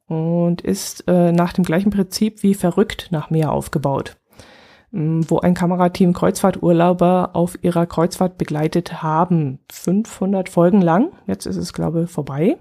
und 0.09 0.61
ist 0.61 1.05
äh, 1.09 1.33
nach 1.33 1.53
dem 1.53 1.65
gleichen 1.65 1.91
Prinzip 1.91 2.43
wie 2.43 2.55
Verrückt 2.55 3.09
nach 3.11 3.31
Meer 3.31 3.53
aufgebaut, 3.53 4.17
wo 4.97 5.41
ein 5.41 5.55
Kamerateam 5.55 6.13
Kreuzfahrturlauber 6.13 7.31
auf 7.35 7.63
ihrer 7.63 7.87
Kreuzfahrt 7.87 8.39
begleitet 8.39 9.03
haben. 9.03 9.59
500 9.71 10.49
Folgen 10.49 10.81
lang, 10.81 11.13
jetzt 11.27 11.47
ist 11.47 11.57
es 11.57 11.73
glaube 11.73 12.05
ich 12.05 12.11
vorbei. 12.11 12.57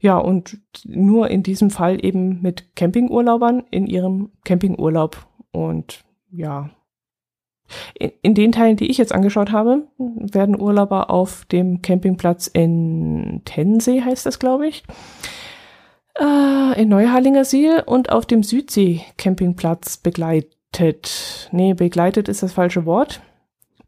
Ja, 0.00 0.16
und 0.16 0.58
nur 0.84 1.28
in 1.28 1.42
diesem 1.42 1.70
Fall 1.70 2.04
eben 2.04 2.40
mit 2.40 2.76
Campingurlaubern 2.76 3.64
in 3.70 3.86
ihrem 3.86 4.30
Campingurlaub. 4.44 5.26
Und 5.50 6.04
ja, 6.30 6.70
in, 7.98 8.12
in, 8.22 8.34
den 8.34 8.52
Teilen, 8.52 8.76
die 8.76 8.90
ich 8.90 8.98
jetzt 8.98 9.12
angeschaut 9.12 9.52
habe, 9.52 9.88
werden 9.98 10.60
Urlauber 10.60 11.10
auf 11.10 11.44
dem 11.46 11.82
Campingplatz 11.82 12.46
in 12.46 13.42
Tensee, 13.44 14.02
heißt 14.02 14.24
das, 14.24 14.38
glaube 14.38 14.68
ich, 14.68 14.84
äh, 16.18 16.80
in 16.80 16.88
Neuharlinger 16.88 17.44
Siel 17.44 17.82
und 17.84 18.10
auf 18.10 18.24
dem 18.24 18.42
Südsee-Campingplatz 18.42 19.98
begleitet. 19.98 20.57
Nee, 21.50 21.74
begleitet 21.74 22.28
ist 22.28 22.42
das 22.42 22.52
falsche 22.52 22.84
Wort. 22.84 23.20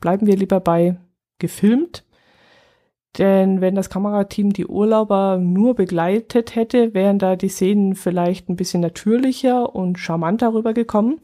Bleiben 0.01 0.27
wir 0.27 0.37
lieber 0.37 0.61
bei 0.61 0.97
gefilmt. 1.38 2.05
Denn 3.19 3.61
wenn 3.61 3.75
das 3.75 3.90
Kamerateam 3.90 4.53
die 4.53 4.66
Urlauber 4.66 5.38
nur 5.38 5.75
begleitet 5.75 6.55
hätte, 6.55 6.95
wären 6.95 7.19
da 7.19 7.35
die 7.35 7.49
Szenen 7.49 7.97
vielleicht 7.97 8.49
ein 8.49 8.57
bisschen 8.57 8.81
natürlicher 8.81 9.75
und 9.75 9.99
charmanter 9.99 10.55
rübergekommen. 10.55 11.21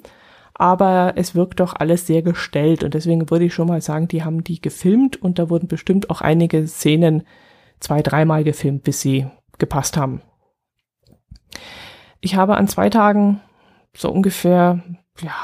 Aber 0.54 1.12
es 1.16 1.34
wirkt 1.34 1.60
doch 1.60 1.74
alles 1.74 2.06
sehr 2.06 2.22
gestellt 2.22 2.82
und 2.82 2.94
deswegen 2.94 3.30
würde 3.30 3.44
ich 3.44 3.54
schon 3.54 3.68
mal 3.68 3.82
sagen, 3.82 4.08
die 4.08 4.24
haben 4.24 4.42
die 4.42 4.60
gefilmt 4.60 5.20
und 5.20 5.38
da 5.38 5.50
wurden 5.50 5.68
bestimmt 5.68 6.10
auch 6.10 6.22
einige 6.22 6.66
Szenen 6.66 7.24
zwei, 7.78 8.00
dreimal 8.02 8.42
gefilmt, 8.42 8.82
bis 8.82 9.00
sie 9.00 9.26
gepasst 9.58 9.96
haben. 9.96 10.22
Ich 12.20 12.36
habe 12.36 12.56
an 12.56 12.68
zwei 12.68 12.88
Tagen 12.88 13.40
so 13.94 14.10
ungefähr, 14.10 14.82
ja, 15.22 15.34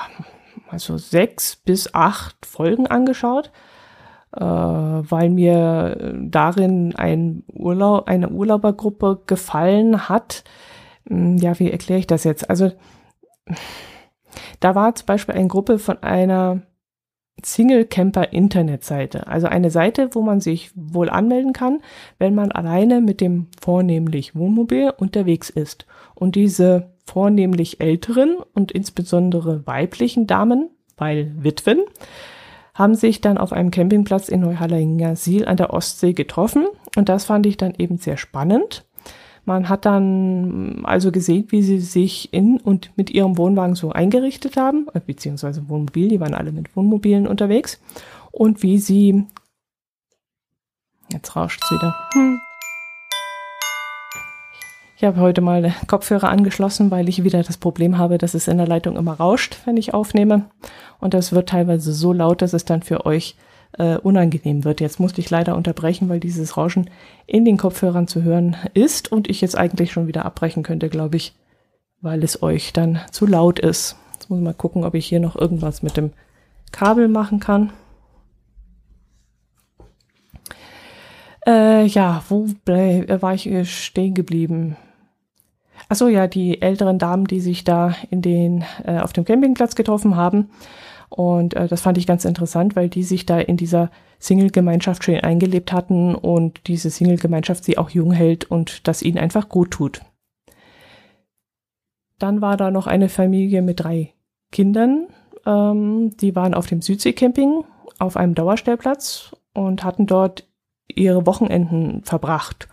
also 0.70 0.98
sechs 0.98 1.56
bis 1.56 1.94
acht 1.94 2.46
Folgen 2.46 2.86
angeschaut 2.86 3.50
äh, 4.34 4.40
weil 4.40 5.30
mir 5.30 6.14
darin 6.14 6.94
ein 6.96 7.44
Urlaub, 7.52 8.08
eine 8.08 8.30
Urlaubergruppe 8.30 9.22
gefallen 9.26 10.08
hat. 10.08 10.44
Hm, 11.08 11.36
ja, 11.36 11.58
wie 11.58 11.70
erkläre 11.70 12.00
ich 12.00 12.06
das 12.06 12.24
jetzt? 12.24 12.48
Also 12.48 12.72
da 14.60 14.74
war 14.74 14.94
zum 14.94 15.06
Beispiel 15.06 15.34
eine 15.34 15.48
Gruppe 15.48 15.78
von 15.78 16.02
einer 16.02 16.62
Single 17.42 17.86
Camper 17.86 18.32
Internetseite, 18.32 19.26
also 19.26 19.46
eine 19.46 19.70
Seite, 19.70 20.10
wo 20.12 20.22
man 20.22 20.40
sich 20.40 20.70
wohl 20.74 21.10
anmelden 21.10 21.52
kann, 21.52 21.80
wenn 22.18 22.34
man 22.34 22.52
alleine 22.52 23.00
mit 23.00 23.20
dem 23.20 23.48
vornehmlich 23.60 24.36
Wohnmobil 24.36 24.92
unterwegs 24.96 25.50
ist. 25.50 25.86
Und 26.14 26.36
diese 26.36 26.92
vornehmlich 27.04 27.80
älteren 27.80 28.36
und 28.54 28.70
insbesondere 28.70 29.66
weiblichen 29.66 30.26
Damen, 30.26 30.70
weil 30.96 31.32
Witwen, 31.36 31.80
haben 32.74 32.94
sich 32.94 33.20
dann 33.20 33.38
auf 33.38 33.52
einem 33.52 33.70
Campingplatz 33.70 34.28
in 34.28 34.40
Neuhallinger 34.40 35.16
Siel 35.16 35.46
an 35.46 35.56
der 35.56 35.74
Ostsee 35.74 36.14
getroffen 36.14 36.66
und 36.96 37.08
das 37.08 37.24
fand 37.24 37.46
ich 37.46 37.56
dann 37.56 37.74
eben 37.76 37.98
sehr 37.98 38.16
spannend. 38.16 38.84
Man 39.44 39.68
hat 39.68 39.84
dann 39.84 40.84
also 40.84 41.10
gesehen, 41.10 41.46
wie 41.48 41.62
sie 41.62 41.80
sich 41.80 42.32
in 42.32 42.60
und 42.60 42.90
mit 42.96 43.10
ihrem 43.10 43.36
Wohnwagen 43.36 43.74
so 43.74 43.90
eingerichtet 43.90 44.56
haben, 44.56 44.86
äh, 44.94 45.00
beziehungsweise 45.04 45.68
Wohnmobil, 45.68 46.08
die 46.08 46.20
waren 46.20 46.34
alle 46.34 46.52
mit 46.52 46.76
Wohnmobilen 46.76 47.26
unterwegs 47.26 47.80
und 48.30 48.62
wie 48.62 48.78
sie, 48.78 49.26
jetzt 51.10 51.34
rauscht's 51.34 51.70
wieder, 51.70 51.94
hm, 52.12 52.38
ich 55.02 55.06
habe 55.06 55.18
heute 55.18 55.40
mal 55.40 55.74
Kopfhörer 55.88 56.28
angeschlossen, 56.28 56.92
weil 56.92 57.08
ich 57.08 57.24
wieder 57.24 57.42
das 57.42 57.56
Problem 57.56 57.98
habe, 57.98 58.18
dass 58.18 58.34
es 58.34 58.46
in 58.46 58.58
der 58.58 58.68
Leitung 58.68 58.94
immer 58.94 59.14
rauscht, 59.14 59.58
wenn 59.64 59.76
ich 59.76 59.94
aufnehme. 59.94 60.44
Und 61.00 61.12
das 61.12 61.32
wird 61.32 61.48
teilweise 61.48 61.92
so 61.92 62.12
laut, 62.12 62.40
dass 62.40 62.52
es 62.52 62.64
dann 62.64 62.82
für 62.82 63.04
euch 63.04 63.34
äh, 63.78 63.96
unangenehm 63.96 64.64
wird. 64.64 64.80
Jetzt 64.80 65.00
musste 65.00 65.20
ich 65.20 65.30
leider 65.30 65.56
unterbrechen, 65.56 66.08
weil 66.08 66.20
dieses 66.20 66.56
Rauschen 66.56 66.90
in 67.26 67.44
den 67.44 67.56
Kopfhörern 67.56 68.08
zu 68.08 68.22
hören 68.22 68.56
ist 68.74 69.10
und 69.10 69.28
ich 69.28 69.40
jetzt 69.40 69.56
eigentlich 69.56 69.92
schon 69.92 70.06
wieder 70.06 70.24
abbrechen 70.24 70.62
könnte, 70.62 70.88
glaube 70.88 71.16
ich, 71.16 71.34
weil 72.00 72.22
es 72.22 72.42
euch 72.42 72.72
dann 72.72 73.00
zu 73.10 73.26
laut 73.26 73.58
ist. 73.58 73.96
Jetzt 74.14 74.30
muss 74.30 74.38
ich 74.38 74.44
mal 74.44 74.54
gucken, 74.54 74.84
ob 74.84 74.94
ich 74.94 75.06
hier 75.06 75.20
noch 75.20 75.36
irgendwas 75.36 75.82
mit 75.82 75.96
dem 75.96 76.12
Kabel 76.70 77.08
machen 77.08 77.40
kann. 77.40 77.72
Äh, 81.46 81.86
ja, 81.86 82.22
wo 82.28 82.46
war 82.66 83.34
ich 83.34 83.70
stehen 83.70 84.14
geblieben? 84.14 84.76
Ach 85.88 85.96
so, 85.96 86.08
ja, 86.08 86.26
die 86.26 86.62
älteren 86.62 86.98
Damen, 86.98 87.26
die 87.26 87.40
sich 87.40 87.64
da 87.64 87.94
in 88.10 88.22
den, 88.22 88.64
äh, 88.84 89.00
auf 89.00 89.12
dem 89.12 89.24
Campingplatz 89.24 89.74
getroffen 89.74 90.16
haben. 90.16 90.50
Und 91.12 91.52
äh, 91.54 91.68
das 91.68 91.82
fand 91.82 91.98
ich 91.98 92.06
ganz 92.06 92.24
interessant, 92.24 92.74
weil 92.74 92.88
die 92.88 93.02
sich 93.02 93.26
da 93.26 93.38
in 93.38 93.58
dieser 93.58 93.90
Single-Gemeinschaft 94.18 95.04
schön 95.04 95.20
eingelebt 95.20 95.70
hatten 95.70 96.14
und 96.14 96.66
diese 96.68 96.88
Single-Gemeinschaft 96.88 97.64
sie 97.64 97.76
auch 97.76 97.90
jung 97.90 98.12
hält 98.12 98.50
und 98.50 98.88
das 98.88 99.02
ihnen 99.02 99.18
einfach 99.18 99.50
gut 99.50 99.72
tut. 99.72 100.00
Dann 102.18 102.40
war 102.40 102.56
da 102.56 102.70
noch 102.70 102.86
eine 102.86 103.10
Familie 103.10 103.60
mit 103.60 103.80
drei 103.80 104.14
Kindern. 104.52 105.08
Ähm, 105.44 106.16
die 106.16 106.34
waren 106.34 106.54
auf 106.54 106.66
dem 106.66 106.80
Südsee-Camping 106.80 107.64
auf 107.98 108.16
einem 108.16 108.34
Dauerstellplatz 108.34 109.36
und 109.52 109.84
hatten 109.84 110.06
dort 110.06 110.48
ihre 110.88 111.26
Wochenenden 111.26 112.04
verbracht. 112.04 112.68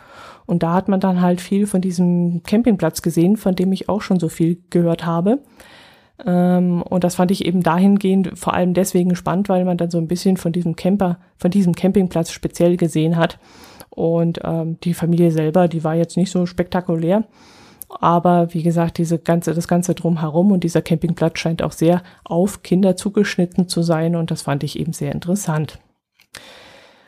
Und 0.45 0.63
da 0.63 0.73
hat 0.73 0.87
man 0.87 1.01
dann 1.01 1.21
halt 1.21 1.41
viel 1.41 1.67
von 1.67 1.81
diesem 1.81 2.41
Campingplatz 2.43 3.01
gesehen, 3.01 3.35
von 3.35 3.55
dem 3.55 3.73
ich 3.73 3.89
auch 3.89 4.01
schon 4.01 4.19
so 4.19 4.29
viel 4.29 4.63
gehört 4.69 5.05
habe. 5.05 5.39
Ähm, 6.25 6.81
und 6.81 7.03
das 7.03 7.15
fand 7.15 7.31
ich 7.31 7.45
eben 7.45 7.63
dahingehend 7.63 8.37
vor 8.37 8.53
allem 8.53 8.73
deswegen 8.73 9.15
spannend, 9.15 9.49
weil 9.49 9.65
man 9.65 9.77
dann 9.77 9.91
so 9.91 9.97
ein 9.97 10.07
bisschen 10.07 10.37
von 10.37 10.51
diesem 10.51 10.75
Camper, 10.75 11.19
von 11.37 11.51
diesem 11.51 11.73
Campingplatz 11.73 12.31
speziell 12.31 12.77
gesehen 12.77 13.15
hat. 13.15 13.39
Und 13.89 14.39
ähm, 14.43 14.79
die 14.81 14.93
Familie 14.93 15.31
selber, 15.31 15.67
die 15.67 15.83
war 15.83 15.95
jetzt 15.95 16.17
nicht 16.17 16.31
so 16.31 16.45
spektakulär. 16.45 17.23
Aber 17.89 18.53
wie 18.53 18.61
gesagt, 18.61 18.97
diese 18.99 19.17
ganze, 19.17 19.53
das 19.53 19.67
ganze 19.67 19.95
drumherum 19.95 20.51
und 20.51 20.63
dieser 20.63 20.81
Campingplatz 20.81 21.39
scheint 21.39 21.63
auch 21.63 21.71
sehr 21.71 22.03
auf 22.23 22.61
Kinder 22.61 22.95
zugeschnitten 22.95 23.67
zu 23.67 23.81
sein. 23.81 24.15
Und 24.15 24.29
das 24.29 24.43
fand 24.43 24.63
ich 24.63 24.79
eben 24.79 24.93
sehr 24.93 25.11
interessant. 25.11 25.79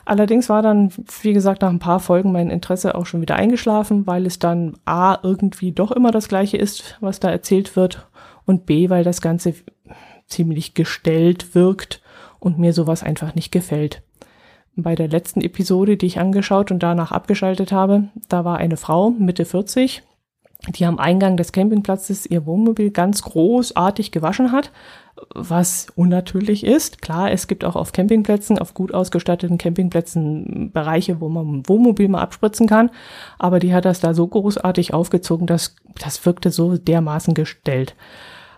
Allerdings 0.06 0.50
war 0.50 0.64
dann, 0.64 0.92
wie 1.22 1.34
gesagt, 1.34 1.62
nach 1.62 1.70
ein 1.70 1.80
paar 1.80 2.00
Folgen 2.00 2.32
mein 2.32 2.50
Interesse 2.50 2.96
auch 2.96 3.06
schon 3.06 3.22
wieder 3.22 3.36
eingeschlafen, 3.36 4.08
weil 4.08 4.26
es 4.26 4.40
dann 4.40 4.74
A 4.84 5.20
irgendwie 5.22 5.72
doch 5.72 5.92
immer 5.92 6.12
das 6.12 6.28
gleiche 6.28 6.58
ist, 6.58 6.98
was 7.00 7.20
da 7.20 7.30
erzählt 7.30 7.76
wird 7.76 8.08
und 8.46 8.66
B, 8.66 8.90
weil 8.90 9.04
das 9.04 9.22
Ganze 9.22 9.54
ziemlich 10.28 10.74
gestellt 10.74 11.56
wirkt 11.56 12.02
und 12.40 12.58
mir 12.58 12.74
sowas 12.74 13.04
einfach 13.04 13.36
nicht 13.36 13.52
gefällt. 13.52 14.02
Bei 14.76 14.96
der 14.96 15.08
letzten 15.08 15.42
Episode, 15.42 15.98
die 15.98 16.06
ich 16.06 16.20
angeschaut 16.20 16.72
und 16.72 16.82
danach 16.82 17.12
abgeschaltet 17.12 17.72
habe, 17.72 18.10
da 18.30 18.46
war 18.46 18.58
eine 18.58 18.78
Frau 18.78 19.12
Mitte 19.12 19.46
40, 19.46 20.04
die 20.70 20.86
am 20.86 21.00
Eingang 21.00 21.38
des 21.38 21.52
Campingplatzes 21.52 22.26
ihr 22.26 22.46
Wohnmobil 22.46 22.92
ganz 22.92 23.24
großartig 23.24 24.12
gewaschen 24.12 24.52
hat, 24.52 24.72
was 25.34 25.88
unnatürlich 25.96 26.64
ist. 26.64 27.02
Klar, 27.02 27.32
es 27.32 27.48
gibt 27.48 27.66
auch 27.66 27.76
auf 27.76 27.92
Campingplätzen, 27.92 28.60
auf 28.60 28.74
gut 28.74 28.94
ausgestatteten 28.94 29.58
Campingplätzen 29.58 30.72
Bereiche, 30.72 31.20
wo 31.20 31.30
man 31.30 31.48
ein 31.48 31.68
Wohnmobil 31.68 32.08
mal 32.08 32.22
abspritzen 32.22 32.68
kann, 32.68 32.92
aber 33.40 33.60
die 33.60 33.74
hat 33.74 33.86
das 33.86 34.00
da 34.00 34.14
so 34.14 34.28
großartig 34.28 34.94
aufgezogen, 34.94 35.48
dass 35.48 35.76
das 36.00 36.26
wirkte 36.26 36.52
so 36.52 36.78
dermaßen 36.78 37.34
gestellt. 37.34 37.96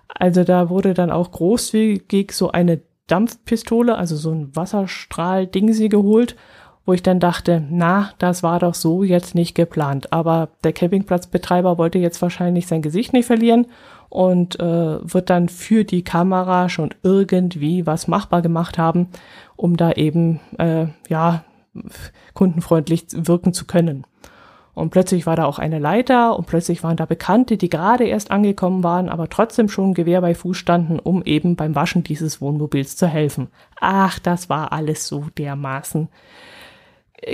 Also 0.08 0.44
da 0.44 0.70
wurde 0.70 0.94
dann 0.94 1.10
auch 1.10 1.32
großzügig 1.32 2.34
so 2.34 2.52
eine 2.52 2.82
Dampfpistole, 3.08 3.98
also 3.98 4.16
so 4.16 4.32
ein 4.32 4.56
Wasserstrahl-Ding 4.56 5.74
sie 5.74 5.90
geholt 5.90 6.36
wo 6.86 6.94
ich 6.94 7.04
dann 7.04 7.20
dachte, 7.20 7.64
na, 7.70 8.12
das 8.18 8.44
war 8.44 8.60
doch 8.60 8.74
so 8.74 9.04
jetzt 9.04 9.36
nicht 9.36 9.56
geplant. 9.56 10.12
Aber 10.12 10.50
der 10.64 10.74
Campingplatzbetreiber 10.74 11.78
wollte 11.78 12.00
jetzt 12.00 12.22
wahrscheinlich 12.22 12.68
sein 12.68 12.82
Gesicht 12.82 13.14
nicht 13.14 13.26
verlieren 13.26 13.68
und 14.10 14.60
äh, 14.60 15.00
wird 15.02 15.30
dann 15.30 15.50
für 15.50 15.86
die 15.86 16.04
Kamera 16.04 16.70
schon 16.70 16.90
irgendwie 17.02 17.86
was 17.86 18.08
machbar 18.08 18.42
gemacht 18.42 18.78
haben, 18.78 19.08
um 19.56 19.78
da 19.78 19.94
eben 19.94 20.40
äh, 20.58 20.88
ja 21.08 21.44
kundenfreundlich 22.34 23.06
wirken 23.12 23.54
zu 23.54 23.66
können. 23.66 24.06
Und 24.76 24.90
plötzlich 24.90 25.28
war 25.28 25.36
da 25.36 25.46
auch 25.46 25.60
eine 25.60 25.78
Leiter 25.78 26.38
und 26.38 26.48
plötzlich 26.48 26.84
waren 26.84 26.98
da 26.98 27.06
Bekannte, 27.06 27.58
die 27.58 27.70
gerade 27.70 28.06
erst 28.06 28.32
angekommen 28.32 28.84
waren, 28.84 29.08
aber 29.08 29.30
trotzdem 29.30 29.70
schon 29.70 29.94
Gewehr 29.94 30.20
bei 30.22 30.34
Fuß 30.34 30.58
standen, 30.58 31.00
um 31.00 31.24
eben 31.24 31.56
beim 31.56 31.76
Waschen 31.76 32.04
dieses 32.04 32.42
Wohnmobils 32.42 32.96
zu 32.98 33.08
helfen. 33.08 33.50
Ach, 33.80 34.18
das 34.18 34.50
war 34.50 34.72
alles 34.72 35.08
so 35.08 35.28
dermaßen 35.38 36.10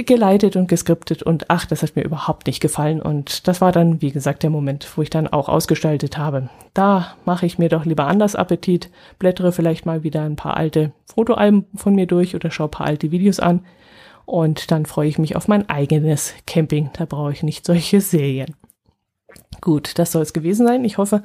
geleitet 0.05 0.55
und 0.55 0.67
geskriptet 0.67 1.23
und 1.23 1.49
ach, 1.49 1.65
das 1.65 1.83
hat 1.83 1.95
mir 1.95 2.03
überhaupt 2.03 2.47
nicht 2.47 2.59
gefallen 2.59 3.01
und 3.01 3.47
das 3.47 3.61
war 3.61 3.71
dann, 3.71 4.01
wie 4.01 4.11
gesagt, 4.11 4.43
der 4.43 4.49
Moment, 4.49 4.87
wo 4.95 5.01
ich 5.01 5.09
dann 5.09 5.27
auch 5.27 5.49
ausgestaltet 5.49 6.17
habe. 6.17 6.49
Da 6.73 7.15
mache 7.25 7.45
ich 7.45 7.57
mir 7.57 7.69
doch 7.69 7.85
lieber 7.85 8.07
anders 8.07 8.35
Appetit, 8.35 8.89
blättere 9.17 9.51
vielleicht 9.51 9.85
mal 9.85 10.03
wieder 10.03 10.23
ein 10.23 10.35
paar 10.35 10.57
alte 10.57 10.91
Fotoalben 11.13 11.65
von 11.75 11.95
mir 11.95 12.07
durch 12.07 12.35
oder 12.35 12.51
schaue 12.51 12.67
ein 12.67 12.71
paar 12.71 12.87
alte 12.87 13.11
Videos 13.11 13.39
an 13.39 13.65
und 14.25 14.69
dann 14.71 14.85
freue 14.85 15.09
ich 15.09 15.17
mich 15.17 15.35
auf 15.35 15.47
mein 15.47 15.67
eigenes 15.69 16.35
Camping. 16.45 16.91
Da 16.93 17.05
brauche 17.05 17.31
ich 17.31 17.41
nicht 17.41 17.65
solche 17.65 17.99
Serien. 17.99 18.55
Gut, 19.61 19.97
das 19.99 20.11
soll 20.11 20.21
es 20.21 20.33
gewesen 20.33 20.65
sein. 20.65 20.85
Ich 20.85 20.97
hoffe, 20.97 21.23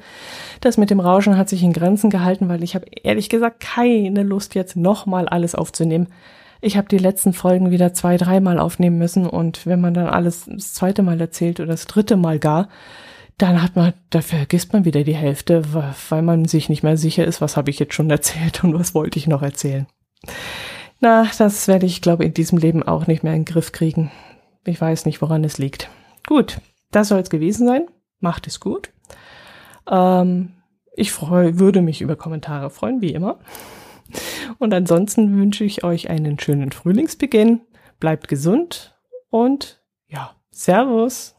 das 0.59 0.77
mit 0.77 0.89
dem 0.89 0.99
Rauschen 0.99 1.37
hat 1.37 1.47
sich 1.47 1.63
in 1.63 1.71
Grenzen 1.71 2.09
gehalten, 2.09 2.49
weil 2.49 2.63
ich 2.63 2.75
habe 2.75 2.85
ehrlich 3.03 3.29
gesagt 3.29 3.59
keine 3.61 4.23
Lust, 4.23 4.55
jetzt 4.55 4.75
nochmal 4.75 5.27
alles 5.27 5.55
aufzunehmen. 5.55 6.07
Ich 6.65 6.77
habe 6.77 6.87
die 6.87 6.97
letzten 6.97 7.31
Folgen 7.31 7.69
wieder 7.69 7.93
zwei, 7.93 8.17
dreimal 8.17 8.57
aufnehmen 8.57 8.97
müssen 8.97 9.27
und 9.27 9.67
wenn 9.67 9.79
man 9.79 9.93
dann 9.93 10.07
alles 10.07 10.45
das 10.47 10.73
zweite 10.73 11.03
Mal 11.03 11.21
erzählt 11.21 11.59
oder 11.59 11.67
das 11.67 11.85
dritte 11.85 12.17
Mal 12.17 12.39
gar, 12.39 12.69
dann 13.37 13.61
hat 13.61 13.75
man, 13.75 13.93
da 14.09 14.21
vergisst 14.21 14.73
man 14.73 14.83
wieder 14.83 15.03
die 15.03 15.15
Hälfte, 15.15 15.63
weil 16.09 16.23
man 16.23 16.45
sich 16.45 16.67
nicht 16.67 16.81
mehr 16.81 16.97
sicher 16.97 17.23
ist, 17.23 17.39
was 17.39 17.55
habe 17.55 17.69
ich 17.69 17.77
jetzt 17.77 17.93
schon 17.93 18.09
erzählt 18.09 18.63
und 18.63 18.73
was 18.73 18.95
wollte 18.95 19.19
ich 19.19 19.27
noch 19.27 19.43
erzählen. 19.43 19.85
Na, 21.01 21.27
das 21.37 21.67
werde 21.67 21.85
ich, 21.85 22.01
glaube 22.01 22.25
in 22.25 22.33
diesem 22.33 22.57
Leben 22.57 22.81
auch 22.81 23.05
nicht 23.05 23.21
mehr 23.21 23.35
in 23.35 23.41
den 23.41 23.53
Griff 23.53 23.71
kriegen. 23.71 24.11
Ich 24.65 24.81
weiß 24.81 25.05
nicht, 25.05 25.21
woran 25.21 25.43
es 25.43 25.59
liegt. 25.59 25.91
Gut, 26.25 26.57
das 26.89 27.09
soll 27.09 27.19
es 27.19 27.29
gewesen 27.29 27.67
sein. 27.67 27.85
Macht 28.21 28.47
es 28.47 28.59
gut. 28.59 28.89
Ähm, 29.87 30.53
ich 30.95 31.11
freu, 31.11 31.51
würde 31.57 31.83
mich 31.83 32.01
über 32.01 32.15
Kommentare 32.15 32.71
freuen, 32.71 33.01
wie 33.01 33.13
immer. 33.13 33.37
Und 34.57 34.73
ansonsten 34.73 35.37
wünsche 35.37 35.63
ich 35.63 35.83
euch 35.83 36.09
einen 36.09 36.39
schönen 36.39 36.71
Frühlingsbeginn. 36.71 37.61
Bleibt 37.99 38.27
gesund 38.27 38.95
und 39.29 39.81
ja, 40.07 40.35
Servus. 40.51 41.35